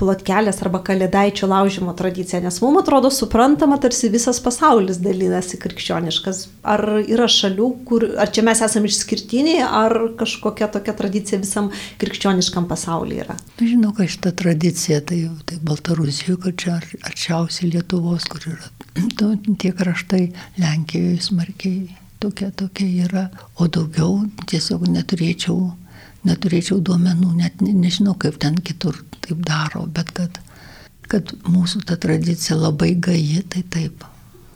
plotkelės 0.00 0.58
arba 0.64 0.80
kalėdaičio 0.84 1.46
laužimo 1.50 1.94
tradicija, 1.96 2.40
nes 2.42 2.58
mums 2.62 2.82
atrodo 2.82 3.10
suprantama, 3.14 3.78
tarsi 3.82 4.10
visas 4.12 4.40
pasaulis 4.42 4.98
dalinasi 5.02 5.60
krikščioniškas. 5.62 6.40
Ar 6.74 6.82
yra 7.02 7.28
šalių, 7.30 7.68
kur, 7.88 8.06
ar 8.20 8.32
čia 8.34 8.44
mes 8.46 8.62
esame 8.64 8.90
išskirtiniai, 8.90 9.62
ar 9.64 9.96
kažkokia 10.18 10.70
tokia 10.74 10.96
tradicija 10.98 11.40
visam 11.42 11.70
krikščioniškam 12.02 12.66
pasaulyje 12.70 13.26
yra? 13.26 13.38
Žinau, 13.62 13.92
kad 13.96 14.10
šita 14.10 14.34
tradicija 14.42 15.00
tai, 15.06 15.24
tai 15.46 15.60
Baltarusijoje, 15.62 16.40
kad 16.48 16.58
čia 16.64 16.78
arčiausiai 17.06 17.70
Lietuvos, 17.74 18.26
kur 18.30 18.48
yra 18.50 18.72
to, 19.18 19.34
tie 19.62 19.74
kraštai, 19.76 20.24
Lenkijoje 20.58 21.20
smarkiai 21.28 22.02
tokia, 22.24 22.50
tokia 22.50 23.06
yra, 23.06 23.24
o 23.60 23.68
daugiau 23.68 24.24
tiesiog 24.50 24.86
neturėčiau 24.90 25.70
neturėčiau 26.28 26.80
duomenų, 26.84 27.34
net 27.40 27.62
ne, 27.64 27.74
nežinau, 27.84 28.16
kaip 28.20 28.40
ten 28.42 28.58
kitur 28.64 28.98
taip 29.24 29.44
daro, 29.46 29.84
bet 29.86 30.10
kad, 30.16 30.40
kad 31.10 31.36
mūsų 31.48 31.84
ta 31.88 31.98
tradicija 32.00 32.58
labai 32.60 32.94
gaji, 32.96 33.44
tai 33.52 33.64
taip. 33.76 34.04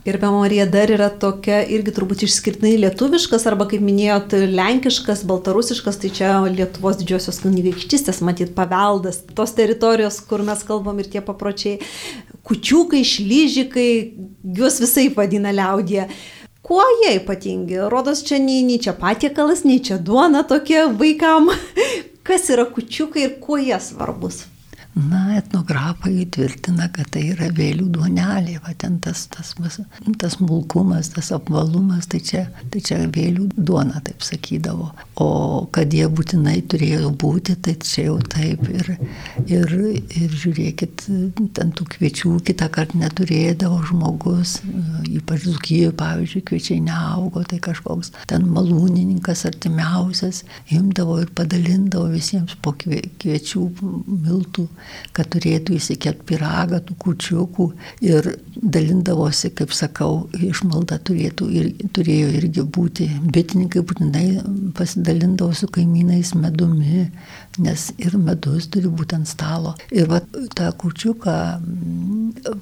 Gerbiama 0.08 0.38
Marija 0.38 0.64
dar 0.70 0.88
yra 0.88 1.10
tokia 1.20 1.58
irgi 1.68 1.92
turbūt 1.92 2.22
išskirtinai 2.24 2.78
lietuviškas 2.80 3.42
arba, 3.50 3.66
kaip 3.68 3.82
minėjot, 3.84 4.32
lenkiškas, 4.56 5.24
baltarusiškas, 5.28 5.98
tai 6.00 6.10
čia 6.16 6.30
Lietuvos 6.48 6.96
didžiosios 7.02 7.42
kunigaikštystės, 7.42 8.22
matyt, 8.24 8.54
paveldas, 8.56 9.20
tos 9.36 9.52
teritorijos, 9.58 10.22
kur 10.30 10.46
mes 10.46 10.62
kalbam 10.64 11.02
ir 11.02 11.10
tie 11.12 11.20
papročiai, 11.24 11.82
kučiukai, 12.48 13.02
šlyžikai, 13.04 13.90
juos 14.56 14.80
visai 14.80 15.10
vadina 15.12 15.52
liaudė. 15.52 16.06
Kuo 16.68 16.82
jie 17.00 17.14
ypatingi? 17.16 17.78
Rodos 17.88 18.20
čia 18.28 18.36
nei, 18.44 18.60
nei 18.60 18.76
čia 18.84 18.92
patiekalas, 18.92 19.62
nei 19.64 19.78
čia 19.80 19.96
duona 19.96 20.42
tokie 20.44 20.82
vaikam. 21.00 21.48
Kas 22.28 22.50
yra 22.52 22.66
kučiukai 22.68 23.22
ir 23.24 23.30
kuo 23.40 23.56
jie 23.56 23.78
svarbus? 23.80 24.42
Na, 24.94 25.36
etnografai 25.36 26.26
tvirtina, 26.26 26.88
kad 26.90 27.10
tai 27.14 27.28
yra 27.30 27.52
vėlių 27.54 27.86
duonelė, 27.94 28.56
va 28.64 28.72
ten 28.74 28.96
tas, 29.04 29.26
tas, 29.30 29.52
tas 30.18 30.36
mulkumas, 30.40 31.12
tas 31.14 31.28
apvalumas, 31.36 32.08
tai 32.10 32.18
čia, 32.24 32.40
tai 32.72 32.82
čia 32.82 32.98
vėlių 33.14 33.46
duona, 33.54 34.00
taip 34.02 34.24
sakydavo. 34.26 34.88
O 35.22 35.28
kad 35.74 35.94
jie 35.94 36.08
būtinai 36.10 36.56
turėjo 36.72 37.12
būti, 37.20 37.54
tai 37.62 37.76
čia 37.84 38.08
jau 38.08 38.16
taip. 38.34 38.64
Ir, 38.72 38.90
ir, 39.46 39.76
ir 40.18 40.34
žiūrėkit, 40.42 41.06
ten 41.54 41.70
tų 41.78 41.86
kviečių 41.94 42.34
kitą 42.48 42.70
kartą 42.74 42.98
neturėdavo 42.98 43.78
žmogus, 43.92 44.56
ypač 45.06 45.46
Zukijoje, 45.46 45.94
pavyzdžiui, 46.00 46.44
kviečiai 46.50 46.80
neaugo, 46.88 47.44
tai 47.46 47.60
kažkoks 47.62 48.10
ten 48.30 48.50
malūnininkas 48.50 49.46
artimiausias 49.52 50.42
imdavo 50.74 51.20
ir 51.22 51.30
padalindavo 51.38 52.10
visiems 52.16 52.58
po 52.64 52.74
kviečių 52.82 53.68
miltų 53.78 54.66
kad 55.16 55.30
turėtų 55.34 55.76
įsikėt 55.78 56.24
piragą, 56.28 56.80
tų 56.86 56.96
kučiukų 57.04 57.68
ir 58.06 58.30
dalindavosi, 58.58 59.52
kaip 59.58 59.72
sakau, 59.76 60.28
išmalda 60.34 61.00
turėtų 61.08 61.48
ir 61.60 61.70
turėjo 61.96 62.32
irgi 62.40 62.66
būti. 62.78 63.08
Bitininkai 63.34 63.84
būtinai 63.86 64.26
pasidalindavo 64.78 65.54
su 65.56 65.70
kaimynais 65.72 66.34
medumi, 66.38 67.08
nes 67.62 67.88
ir 67.98 68.18
medus 68.18 68.68
turi 68.72 68.90
būti 68.90 69.18
ant 69.18 69.30
stalo. 69.30 69.74
Ir 69.94 70.10
va, 70.10 70.22
tą 70.58 70.70
kučiuką 70.82 71.38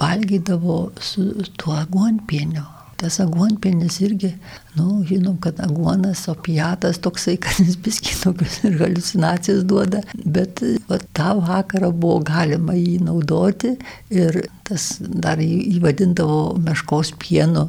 valgydavo 0.00 0.80
su 1.02 1.30
tuo 1.56 1.76
aguonpieniu 1.80 2.75
Tas 2.96 3.18
aguonpienis 3.20 3.98
irgi, 4.00 4.30
nu, 4.76 5.02
žinom, 5.08 5.36
kad 5.42 5.60
aguonas, 5.60 6.24
opiatas 6.32 7.00
toksai, 7.04 7.36
kad 7.44 7.60
jis 7.60 7.76
biskį 7.84 8.16
tokius 8.22 8.58
ir 8.64 8.78
halucinacijas 8.80 9.64
duoda, 9.68 10.00
bet 10.24 10.62
va, 10.88 11.00
tą 11.16 11.34
vakarą 11.42 11.92
buvo 11.92 12.22
galima 12.26 12.76
jį 12.76 13.00
naudoti 13.04 13.74
ir 14.14 14.40
tas 14.66 14.96
dar 15.00 15.38
įvadindavo 15.42 16.56
meškos 16.58 17.12
pienu, 17.22 17.68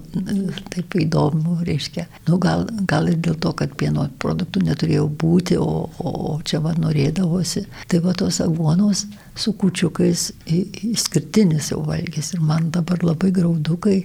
taip 0.74 0.96
įdomu, 0.98 1.60
reiškia. 1.68 2.08
Nu, 2.30 2.40
gal, 2.42 2.66
gal 2.90 3.12
ir 3.12 3.20
dėl 3.22 3.38
to, 3.44 3.54
kad 3.58 3.76
pieno 3.78 4.08
produktų 4.22 4.64
neturėjo 4.66 5.06
būti, 5.22 5.60
o, 5.62 5.86
o 6.02 6.40
čia 6.48 6.62
va 6.64 6.74
norėdavosi. 6.78 7.68
Tai 7.92 8.02
va 8.06 8.16
tos 8.18 8.42
aguonos 8.42 9.06
su 9.38 9.54
kučiukais 9.54 10.32
išskirtinis 10.50 11.72
jau 11.74 11.84
valgys 11.86 12.34
ir 12.34 12.42
man 12.42 12.72
dabar 12.74 13.04
labai 13.06 13.30
graudukai 13.36 14.00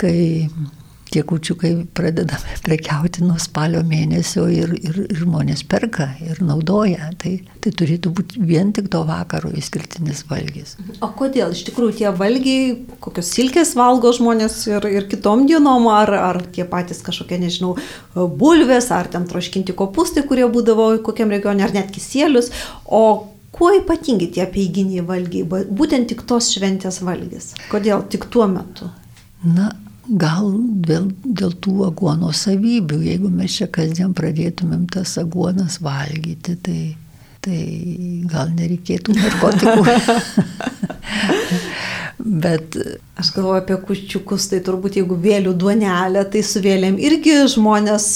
kai 0.00 0.18
tie 1.10 1.22
kučiukai 1.26 1.72
pradedame 1.94 2.56
prekiauti 2.64 3.24
nuo 3.24 3.36
spalio 3.42 3.80
mėnesio 3.86 4.44
ir, 4.52 4.72
ir 4.78 4.98
žmonės 5.18 5.64
perka 5.68 6.06
ir 6.22 6.38
naudoja. 6.44 7.10
Tai, 7.20 7.32
tai 7.62 7.72
turėtų 7.80 8.12
būti 8.14 8.42
vien 8.46 8.70
tik 8.76 8.90
to 8.92 9.02
vakaro 9.08 9.50
išskirtinis 9.58 10.22
valgys. 10.30 10.76
O 11.02 11.10
kodėl 11.18 11.54
iš 11.56 11.64
tikrųjų 11.68 11.96
tie 12.02 12.12
valgiai, 12.14 12.76
kokios 13.02 13.32
silkės 13.34 13.74
valgo 13.78 14.12
žmonės 14.16 14.60
ir, 14.70 14.86
ir 15.00 15.08
kitom 15.10 15.44
dienom, 15.50 15.90
ar, 15.92 16.14
ar 16.14 16.40
tie 16.54 16.66
patys 16.68 17.02
kažkokie, 17.06 17.40
nežinau, 17.42 17.74
bulvės, 18.14 18.92
ar 18.94 19.10
ten 19.10 19.26
troškinti 19.30 19.74
kopustai, 19.76 20.24
kurie 20.28 20.46
būdavo 20.50 20.92
kokiam 21.06 21.34
regione, 21.34 21.66
ar 21.66 21.76
net 21.76 21.92
kisėlius. 21.94 22.54
O 22.86 23.04
Kuo 23.50 23.72
ypatingi 23.74 24.28
tie 24.30 24.44
peiginiai 24.46 25.02
valgiai, 25.04 25.42
būtent 25.44 26.06
tik 26.12 26.22
tos 26.30 26.52
šventės 26.54 27.00
valgys? 27.02 27.48
Kodėl 27.68 28.04
tik 28.08 28.28
tuo 28.30 28.46
metu? 28.48 28.86
Na, 29.42 29.72
gal 30.18 30.50
dėl, 30.86 31.10
dėl 31.24 31.52
tų 31.62 31.84
aguono 31.86 32.32
savybių, 32.34 33.00
jeigu 33.06 33.30
mes 33.32 33.60
čia 33.60 33.68
kasdien 33.72 34.14
pradėtumėm 34.16 34.86
tas 34.90 35.16
aguonas 35.22 35.78
valgyti, 35.84 36.56
tai, 36.64 36.80
tai 37.44 37.60
gal 38.30 38.50
nereikėtų 38.56 39.14
narkotikų. 39.18 39.80
Bet 42.24 42.76
aš 43.20 43.30
galvoju 43.32 43.60
apie 43.60 43.76
kučiukus, 43.86 44.46
tai 44.50 44.58
turbūt 44.64 44.98
jeigu 44.98 45.16
vėlių 45.20 45.54
duonelė, 45.60 46.22
tai 46.32 46.42
su 46.44 46.60
vėlėm 46.64 46.98
irgi 47.00 47.34
žmonės 47.54 48.06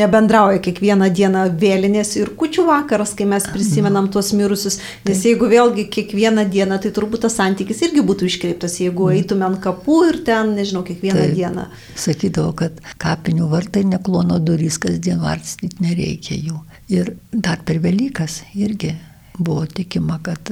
nebendrauja 0.00 0.60
kiekvieną 0.64 1.08
dieną 1.16 1.46
vėlinės 1.60 2.14
ir 2.20 2.32
kučių 2.40 2.66
vakaras, 2.68 3.14
kai 3.16 3.28
mes 3.30 3.48
prisimenam 3.52 4.10
tuos 4.12 4.32
mirusius. 4.36 4.80
Nes 5.08 5.24
jeigu 5.24 5.48
vėlgi 5.50 5.86
kiekvieną 5.92 6.46
dieną, 6.52 6.80
tai 6.84 6.92
turbūt 6.96 7.24
tas 7.26 7.38
santykis 7.40 7.80
irgi 7.88 8.04
būtų 8.06 8.28
iškreiptas, 8.28 8.78
jeigu 8.84 9.08
mm. 9.08 9.18
eitume 9.20 9.48
ant 9.48 9.60
kapų 9.64 10.00
ir 10.10 10.22
ten, 10.28 10.54
nežinau, 10.58 10.84
kiekvieną 10.88 11.24
Taip, 11.24 11.36
dieną. 11.40 11.68
Sakydavo, 12.00 12.54
kad 12.60 12.80
kapinių 13.00 13.48
vartai 13.52 13.86
neklono 13.88 14.40
durys, 14.42 14.80
kasdien 14.82 15.22
varstyti 15.24 15.80
nereikia 15.84 16.36
jų. 16.36 16.60
Ir 16.92 17.14
dar 17.32 17.62
per 17.64 17.80
Velykas 17.80 18.42
irgi 18.58 18.96
buvo 19.38 19.64
tikima, 19.66 20.18
kad 20.22 20.50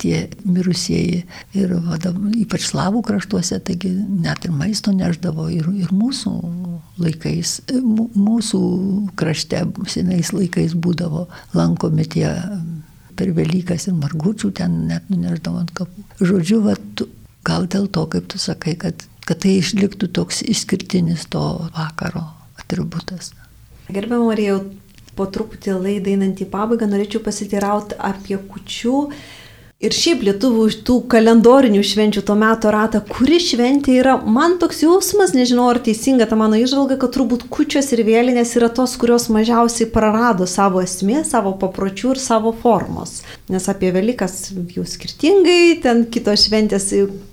tie 0.00 0.28
mirusieji 0.44 1.24
ir 1.58 1.74
vada, 1.86 2.12
ypač 2.40 2.66
slavų 2.70 3.02
kraštuose, 3.06 3.58
taigi 3.64 3.92
net 3.92 4.46
ir 4.46 4.54
maisto 4.56 4.94
neždavo 4.96 5.48
ir, 5.52 5.68
ir 5.76 5.92
mūsų 5.94 6.34
laikais, 7.00 7.58
mūsų 8.16 8.60
krašte 9.18 9.64
senais 9.90 10.32
laikais 10.36 10.76
būdavo 10.76 11.26
lankomi 11.56 12.06
tie 12.08 12.28
per 13.20 13.32
Velykas 13.36 13.88
ir 13.90 13.96
margučių 14.00 14.52
ten 14.56 14.84
net 14.88 15.08
nuneždavo 15.12 15.60
ant 15.60 15.72
kapų. 15.76 16.04
Žodžiu, 16.24 16.60
va, 16.64 16.76
tu, 16.96 17.08
gal 17.46 17.66
dėl 17.68 17.88
to, 17.92 18.06
kaip 18.12 18.28
tu 18.32 18.40
sakai, 18.40 18.76
kad, 18.80 19.04
kad 19.28 19.42
tai 19.44 19.58
išliktų 19.60 20.08
toks 20.16 20.40
išskirtinis 20.46 21.26
to 21.32 21.42
vakaro 21.76 22.24
atributas. 22.60 23.34
Gerbiamą 23.90 24.30
Marijau, 24.30 24.60
po 25.20 25.26
truputį 25.28 25.74
laidai 25.76 26.14
einant 26.16 26.40
į 26.40 26.46
pabaigą 26.48 26.88
norėčiau 26.88 27.20
pasiteirauti 27.26 27.98
apie 28.10 28.38
kučių 28.52 28.94
Ir 29.80 29.94
šiaip 29.96 30.20
lietuvių 30.26 30.64
tų 30.84 30.94
kalendorinių 31.08 31.80
švenčių 31.88 32.20
to 32.28 32.34
meto 32.36 32.68
ratą, 32.68 32.98
kuri 33.00 33.38
šventė 33.40 33.94
yra, 34.02 34.18
man 34.20 34.58
toks 34.60 34.82
jausmas, 34.82 35.30
nežinau 35.32 35.70
ar 35.72 35.78
teisinga 35.80 36.26
ta 36.28 36.36
mano 36.36 36.58
išvalga, 36.60 36.98
kad 37.00 37.14
turbūt 37.14 37.46
kučios 37.48 37.88
ir 37.96 38.02
vėlinės 38.04 38.52
yra 38.60 38.68
tos, 38.76 38.98
kurios 39.00 39.30
mažiausiai 39.32 39.88
prarado 39.88 40.44
savo 40.44 40.82
esmė, 40.84 41.22
savo 41.24 41.54
papročių 41.62 42.10
ir 42.12 42.20
savo 42.20 42.52
formos. 42.52 43.22
Nes 43.48 43.70
apie 43.72 43.88
Velykas 43.94 44.50
jau 44.74 44.84
skirtingai, 44.84 45.78
ten 45.80 46.04
kitos 46.12 46.44
šventės 46.44 46.90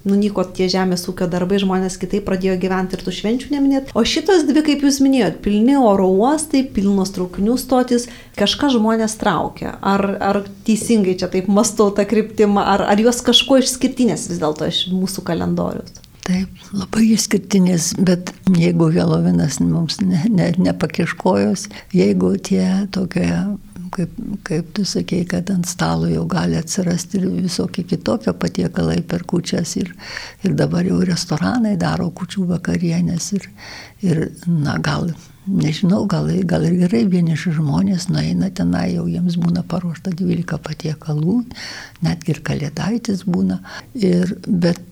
nunyko 0.07 0.47
tie 0.47 0.69
žemės 0.71 1.03
ūkio 1.11 1.27
darbai, 1.27 1.59
žmonės 1.59 1.99
kitaip 1.99 2.23
pradėjo 2.31 2.55
gyventi 2.63 2.95
ir 2.95 3.03
tų 3.03 3.15
švenčių 3.19 3.51
neminėt. 3.57 3.91
O 3.91 4.05
šitos 4.07 4.47
dvi, 4.47 4.63
kaip 4.71 4.87
jūs 4.87 5.01
minėjot, 5.03 5.43
pilni 5.43 5.75
oro 5.75 6.07
uostai, 6.15 6.63
pilnos 6.63 7.11
traukinių 7.11 7.59
stotis, 7.59 8.07
kažką 8.39 8.71
žmonės 8.79 9.19
traukia. 9.19 9.75
Ar, 9.83 10.07
ar 10.23 10.43
teisingai 10.63 11.19
čia 11.19 11.27
taip 11.35 11.51
mastau 11.51 11.91
tą 11.91 12.07
kryptį? 12.07 12.36
Kryptim, 12.37 12.57
ar, 12.57 12.81
ar 12.81 12.99
jos 12.99 13.21
kažkuo 13.25 13.57
išskirtinės 13.61 14.29
vis 14.29 14.39
dėlto 14.39 14.67
iš 14.67 14.87
mūsų 14.91 15.23
kalendorius? 15.25 16.03
Taip, 16.27 16.49
labai 16.73 17.13
išskirtinės, 17.13 17.95
bet 18.03 18.33
jeigu 18.51 18.91
Helovinas 18.91 19.59
mums 19.61 20.01
ne, 20.01 20.25
ne, 20.29 20.51
nepakiškojos, 20.57 21.69
jeigu 21.95 22.35
tie 22.37 22.87
tokie 22.91 23.29
kaip, 23.95 24.11
kaip 24.43 24.73
tu 24.75 24.83
sakei, 24.83 25.23
kad 25.25 25.49
ant 25.49 25.65
stalo 25.65 26.09
jau 26.11 26.25
gali 26.27 26.57
atsirasti 26.59 27.21
ir 27.21 27.29
visokie 27.45 27.85
kitokie 27.87 28.33
patiekalai 28.35 28.99
per 29.01 29.23
kučias 29.23 29.77
ir, 29.79 29.93
ir 30.43 30.53
dabar 30.53 30.85
jau 30.85 30.99
restoranai 31.07 31.77
daro 31.79 32.11
kučių 32.11 32.49
vakarienės 32.51 33.31
ir, 33.39 33.49
ir 34.03 34.23
na 34.45 34.77
gal 34.83 35.13
nežinau, 35.47 36.03
gal, 36.09 36.29
gal 36.49 36.65
ir 36.67 36.75
gerai 36.83 37.03
vieniši 37.09 37.55
žmonės 37.57 38.09
nueina 38.11 38.49
tenai, 38.53 38.91
jau 38.95 39.07
jiems 39.09 39.39
būna 39.41 39.63
paruošta 39.67 40.13
12 40.17 40.59
patiekalų, 40.63 41.39
netgi 42.05 42.35
ir 42.35 42.43
kalėdaitis 42.47 43.23
būna. 43.27 43.61
Ir, 43.97 44.35
bet 44.47 44.83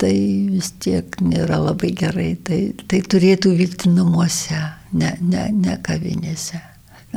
tai 0.00 0.14
vis 0.50 0.72
tiek 0.80 1.20
nėra 1.20 1.60
labai 1.60 1.92
gerai, 1.96 2.32
tai, 2.44 2.60
tai 2.88 3.02
turėtų 3.04 3.52
vykti 3.58 3.92
namuose, 3.92 4.58
ne, 4.96 5.12
ne, 5.20 5.46
ne 5.52 5.76
kavinėse. 5.84 6.60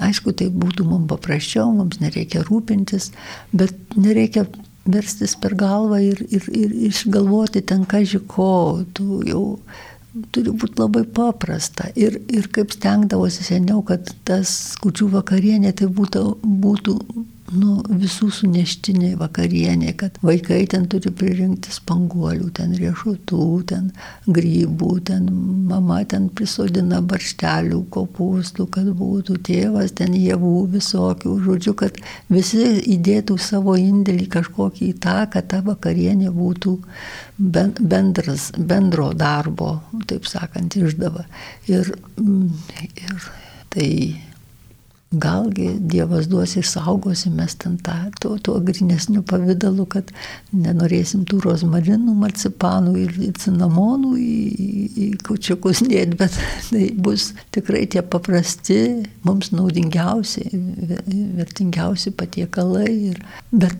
Aišku, 0.03 0.33
tai 0.33 0.49
būtų 0.49 0.87
mums 0.89 1.09
paprasčiau, 1.11 1.69
mums 1.71 1.99
nereikia 2.01 2.41
rūpintis, 2.47 3.11
bet 3.53 3.75
nereikia 3.95 4.47
verstis 4.89 5.35
per 5.39 5.55
galvą 5.55 6.01
ir, 6.03 6.23
ir, 6.33 6.47
ir 6.49 6.73
išgalvoti 6.89 7.61
ten 7.69 7.85
kažko, 7.87 8.83
tu 8.97 9.21
jau 9.27 9.45
turi 10.33 10.53
būti 10.53 10.81
labai 10.81 11.03
paprasta. 11.09 11.89
Ir, 11.99 12.19
ir 12.29 12.49
kaip 12.53 12.73
stengdavosi 12.75 13.45
seniau, 13.45 13.81
kad 13.85 14.13
tas 14.27 14.75
kučių 14.83 15.09
vakarienė 15.17 15.73
tai 15.79 15.89
būtų, 15.89 16.23
būtų 16.43 16.97
nu, 17.51 17.73
visų 17.87 18.29
suneštiniai 18.33 19.17
vakarienė, 19.19 19.91
kad 19.99 20.15
vaikai 20.23 20.61
ten 20.71 20.85
turi 20.91 21.11
pririnkti 21.13 21.73
spanguolių, 21.75 22.47
ten 22.55 22.73
riešutų, 22.77 23.47
ten 23.69 23.89
grybų, 24.27 24.91
ten 25.09 25.27
mama 25.67 25.99
ten 26.09 26.29
prisodina 26.33 27.01
barštelių, 27.03 27.81
kopūstų, 27.93 28.67
kad 28.73 28.89
būtų 28.97 29.37
tėvas 29.49 29.95
ten 29.99 30.15
javų 30.17 30.55
visokių, 30.77 31.35
žodžiu, 31.43 31.75
kad 31.83 31.99
visi 32.31 32.63
įdėtų 32.95 33.37
savo 33.41 33.75
indėlį 33.79 34.29
kažkokį 34.37 34.89
į 34.93 34.97
tą, 35.03 35.19
kad 35.33 35.51
ta 35.51 35.61
vakarienė 35.65 36.31
būtų 36.33 36.77
bendras, 37.37 38.51
bendro 38.57 39.11
darbo, 39.17 39.75
taip 40.07 40.29
sakant, 40.29 40.77
išdava. 40.79 41.27
Ir, 41.67 41.91
mm, 42.17 42.51
ir 43.03 43.31
tai 43.73 43.89
galgi 45.19 45.69
Dievas 45.79 46.27
duos 46.29 46.55
ir 46.57 46.65
saugosim 46.67 47.35
mes 47.37 47.55
ten 47.59 47.77
tą, 47.83 47.95
tuo, 48.21 48.37
tuo 48.41 48.59
grinesniu 48.65 49.23
pavydalu, 49.27 49.85
kad 49.89 50.11
nenorėsim 50.51 51.25
tų 51.29 51.41
rozmarinų, 51.45 52.15
marcipanų 52.23 52.95
ir 53.03 53.15
cinamonų 53.43 54.13
į, 54.19 54.35
į, 54.65 54.69
į 55.05 55.07
kučiukus 55.27 55.83
dėti, 55.85 56.19
bet 56.19 56.37
tai 56.69 56.89
bus 56.95 57.31
tikrai 57.55 57.85
tie 57.91 58.03
paprasti, 58.03 58.79
mums 59.27 59.53
naudingiausi, 59.55 60.49
vertingiausi 61.39 62.13
patiekalai. 62.17 62.91
Ir, 63.13 63.23
bet 63.51 63.77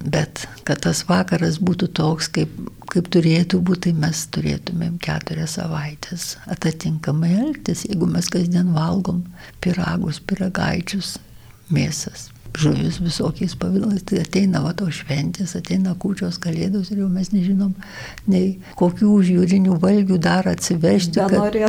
Bet 0.00 0.46
kad 0.64 0.80
tas 0.86 1.02
vakaras 1.04 1.58
būtų 1.60 1.90
toks, 1.92 2.30
kaip, 2.32 2.52
kaip 2.88 3.08
turėtų 3.12 3.60
būti, 3.60 3.90
tai 3.90 4.06
mes 4.06 4.22
turėtumėm 4.32 4.96
keturias 5.02 5.58
savaitės 5.58 6.38
atitinkamai 6.48 7.34
elgtis, 7.36 7.84
jeigu 7.84 8.08
mes 8.08 8.30
kasdien 8.32 8.72
valgom 8.72 9.26
piragus, 9.60 10.22
piragaičius, 10.24 11.18
mėsas. 11.68 12.30
Žuvis 12.56 12.96
visokiais 13.04 13.52
pavydalais, 13.60 14.02
tai 14.08 14.24
ateina 14.24 14.62
va 14.64 14.72
to 14.74 14.88
šventės, 14.90 15.52
ateina 15.58 15.92
kūčios 16.00 16.40
kalėdos 16.42 16.88
ir 16.90 17.04
jau 17.04 17.10
mes 17.12 17.28
nežinom, 17.30 17.76
nei 18.26 18.56
kokių 18.80 19.18
jūrinių 19.28 19.76
valgių 19.84 20.18
dar 20.18 20.48
atsivežti. 20.50 21.20
Kad... 21.30 21.60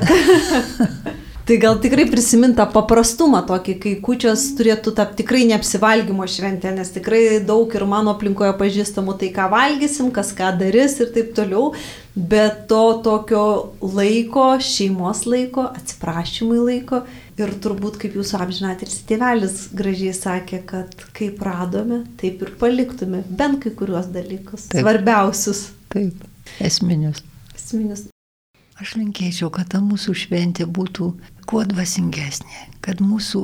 Tai 1.52 1.58
gal 1.60 1.80
tikrai 1.84 2.06
prisimintą 2.08 2.64
paprastumą 2.72 3.42
tokį, 3.44 3.74
kai 3.84 3.92
kučios 4.00 4.46
turėtų 4.56 4.94
tapti 4.96 5.18
tikrai 5.20 5.42
neapsivalgymo 5.50 6.24
šventė, 6.24 6.70
nes 6.72 6.94
tikrai 6.96 7.42
daug 7.44 7.74
ir 7.76 7.84
mano 7.92 8.14
aplinkoje 8.16 8.54
pažįstamų 8.56 9.18
tai, 9.20 9.34
ką 9.36 9.50
valgysim, 9.52 10.14
kas 10.16 10.30
ką 10.38 10.54
darys 10.62 10.96
ir 11.04 11.10
taip 11.12 11.34
toliau, 11.36 11.74
bet 12.16 12.62
to 12.70 12.80
tokio 13.04 13.42
laiko, 13.84 14.46
šeimos 14.64 15.26
laiko, 15.28 15.66
atsiprašymai 15.76 16.62
laiko 16.70 17.02
ir 17.36 17.52
turbūt 17.68 18.00
kaip 18.06 18.16
jūsų 18.22 18.40
amžinat 18.46 18.88
ir 18.88 18.96
tėvelis 19.12 19.66
gražiai 19.76 20.16
sakė, 20.16 20.62
kad 20.72 20.96
kaip 21.20 21.44
radome, 21.44 22.06
taip 22.24 22.48
ir 22.48 22.56
paliktume 22.64 23.26
bent 23.28 23.60
kai 23.68 23.76
kuriuos 23.76 24.08
dalykus, 24.16 24.70
taip. 24.72 24.86
svarbiausius. 24.86 25.66
Taip, 25.92 26.24
esminius. 26.64 27.20
Esminius. 27.60 28.08
Aš 28.82 28.96
linkėčiau, 28.98 29.52
kad 29.54 29.70
ta 29.70 29.80
mūsų 29.84 30.16
šventė 30.24 30.66
būtų 30.66 31.12
kuo 31.46 31.62
dvasingesnė, 31.70 32.64
kad 32.82 33.02
mūsų 33.06 33.42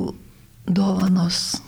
dovanos 0.66 1.60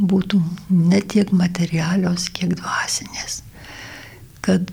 būtų 0.00 0.40
ne 0.72 1.02
tiek 1.04 1.28
materialios, 1.36 2.30
kiek 2.32 2.54
dvasinės. 2.56 3.42
Kad 4.44 4.72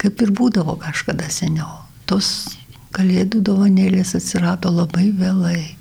kaip 0.00 0.22
ir 0.24 0.34
būdavo 0.36 0.76
kažkada 0.82 1.30
seniau, 1.32 1.70
tos 2.04 2.58
kalėdų 2.92 3.40
dovanėlės 3.48 4.14
atsirado 4.18 4.72
labai 4.74 5.08
vėlai. 5.16 5.74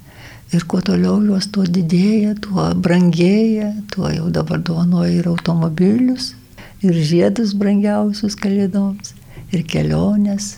Ir 0.55 0.63
kuo 0.71 0.79
toliau 0.79 1.19
jos 1.27 1.49
tuo 1.51 1.65
didėja, 1.67 2.37
tuo 2.39 2.69
brangėja, 2.79 3.73
tuo 3.91 4.07
jau 4.07 4.29
dabar 4.31 4.63
dovanoja 4.63 5.11
ir 5.19 5.27
automobilius, 5.27 6.31
ir 6.79 6.95
žiedus 6.95 7.51
brangiausius 7.59 8.39
kalėdoms, 8.39 9.11
ir 9.51 9.67
keliones. 9.67 10.53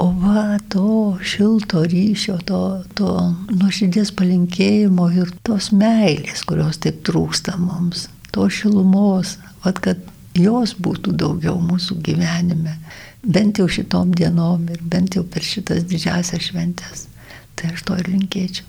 O 0.00 0.06
va 0.16 0.58
to 0.72 1.18
šilto 1.20 1.82
ryšio, 1.84 2.38
to, 2.48 2.60
to 2.96 3.10
nuoširdės 3.52 4.14
palinkėjimo 4.16 5.10
ir 5.12 5.28
tos 5.44 5.68
meilės, 5.76 6.40
kurios 6.48 6.80
taip 6.80 7.02
trūksta 7.04 7.58
mums, 7.60 8.06
to 8.32 8.46
šilumos, 8.48 9.34
va 9.60 9.74
kad 9.76 10.00
jos 10.40 10.72
būtų 10.80 11.12
daugiau 11.20 11.58
mūsų 11.60 11.98
gyvenime, 12.06 12.78
bent 13.20 13.60
jau 13.60 13.68
šitom 13.68 14.14
dienom 14.16 14.70
ir 14.72 14.80
bent 14.80 15.18
jau 15.18 15.26
per 15.28 15.44
šitas 15.44 15.84
didžiasias 15.90 16.48
šventės. 16.48 17.04
Tai 17.52 17.74
aš 17.74 17.84
to 17.84 18.00
ir 18.00 18.08
linkėčiau. 18.08 18.64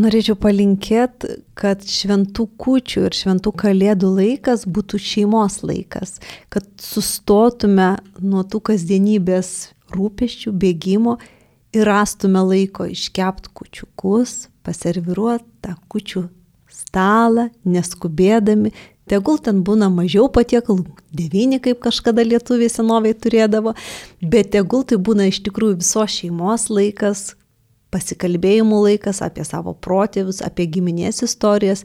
Norėčiau 0.00 0.34
palinkėti, 0.40 1.36
kad 1.54 1.84
šventų 1.84 2.48
kučių 2.58 3.04
ir 3.10 3.14
šventų 3.14 3.52
kalėdų 3.60 4.16
laikas 4.16 4.64
būtų 4.64 4.98
šeimos 4.98 5.60
laikas, 5.62 6.16
kad 6.48 6.64
sustotume 6.80 7.92
nuo 8.24 8.42
tų 8.48 8.64
kasdienybės 8.72 9.73
rūpeščių, 9.92 10.54
bėgimo 10.56 11.18
ir 11.74 11.86
rastume 11.88 12.40
laiko 12.46 12.86
iškept 12.88 13.50
kučiukus, 13.56 14.48
paserviruoti 14.64 15.46
tą 15.64 15.74
kučių 15.92 16.24
stalą, 16.74 17.48
neskubėdami, 17.68 18.72
tegul 19.10 19.38
ten 19.42 19.62
būna 19.66 19.90
mažiau 19.92 20.28
patiekalų, 20.32 20.86
devyni 21.14 21.60
kaip 21.62 21.82
kažkada 21.84 22.24
lietuviai 22.26 22.72
senoviai 22.72 23.14
turėdavo, 23.14 23.74
bet 24.22 24.52
tegul 24.54 24.86
tai 24.88 24.98
būna 24.98 25.28
iš 25.30 25.42
tikrųjų 25.46 25.80
visos 25.82 26.18
šeimos 26.18 26.68
laikas, 26.72 27.34
pasikalbėjimų 27.94 28.80
laikas 28.88 29.22
apie 29.22 29.44
savo 29.46 29.74
protėvius, 29.74 30.42
apie 30.42 30.66
giminės 30.66 31.22
istorijas, 31.26 31.84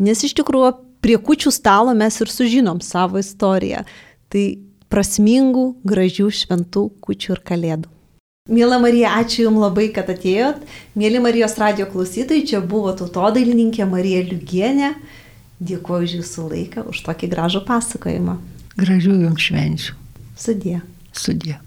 nes 0.00 0.24
iš 0.24 0.38
tikrųjų 0.40 0.72
prie 1.04 1.18
kučių 1.20 1.52
stalo 1.52 1.92
mes 1.96 2.16
ir 2.20 2.32
sužinom 2.32 2.80
savo 2.84 3.20
istoriją. 3.20 3.84
Tai 4.30 4.44
prasmingų, 4.90 5.64
gražių, 5.86 6.28
šventų 6.42 6.84
kučių 7.04 7.34
ir 7.36 7.42
kalėdų. 7.46 7.92
Mėla 8.50 8.80
Marija, 8.82 9.12
ačiū 9.20 9.44
Jums 9.44 9.62
labai, 9.62 9.90
kad 9.94 10.10
atėjot. 10.10 10.64
Mėly 10.98 11.20
Marijos 11.22 11.54
radio 11.60 11.86
klausytojai, 11.86 12.46
čia 12.50 12.58
buvo 12.64 12.90
tautodailininkė 12.98 13.86
Marija 13.86 14.24
Liugienė. 14.26 14.94
Dėkuoju 15.60 16.08
už 16.08 16.14
Jūsų 16.18 16.46
laiką, 16.50 16.86
už 16.90 17.04
tokį 17.06 17.30
gražų 17.36 17.64
pasakojimą. 17.68 18.38
Gražių 18.80 19.18
Jums 19.28 19.46
švenčių. 19.46 19.98
Sudė. 20.40 20.80
Sudė. 21.14 21.60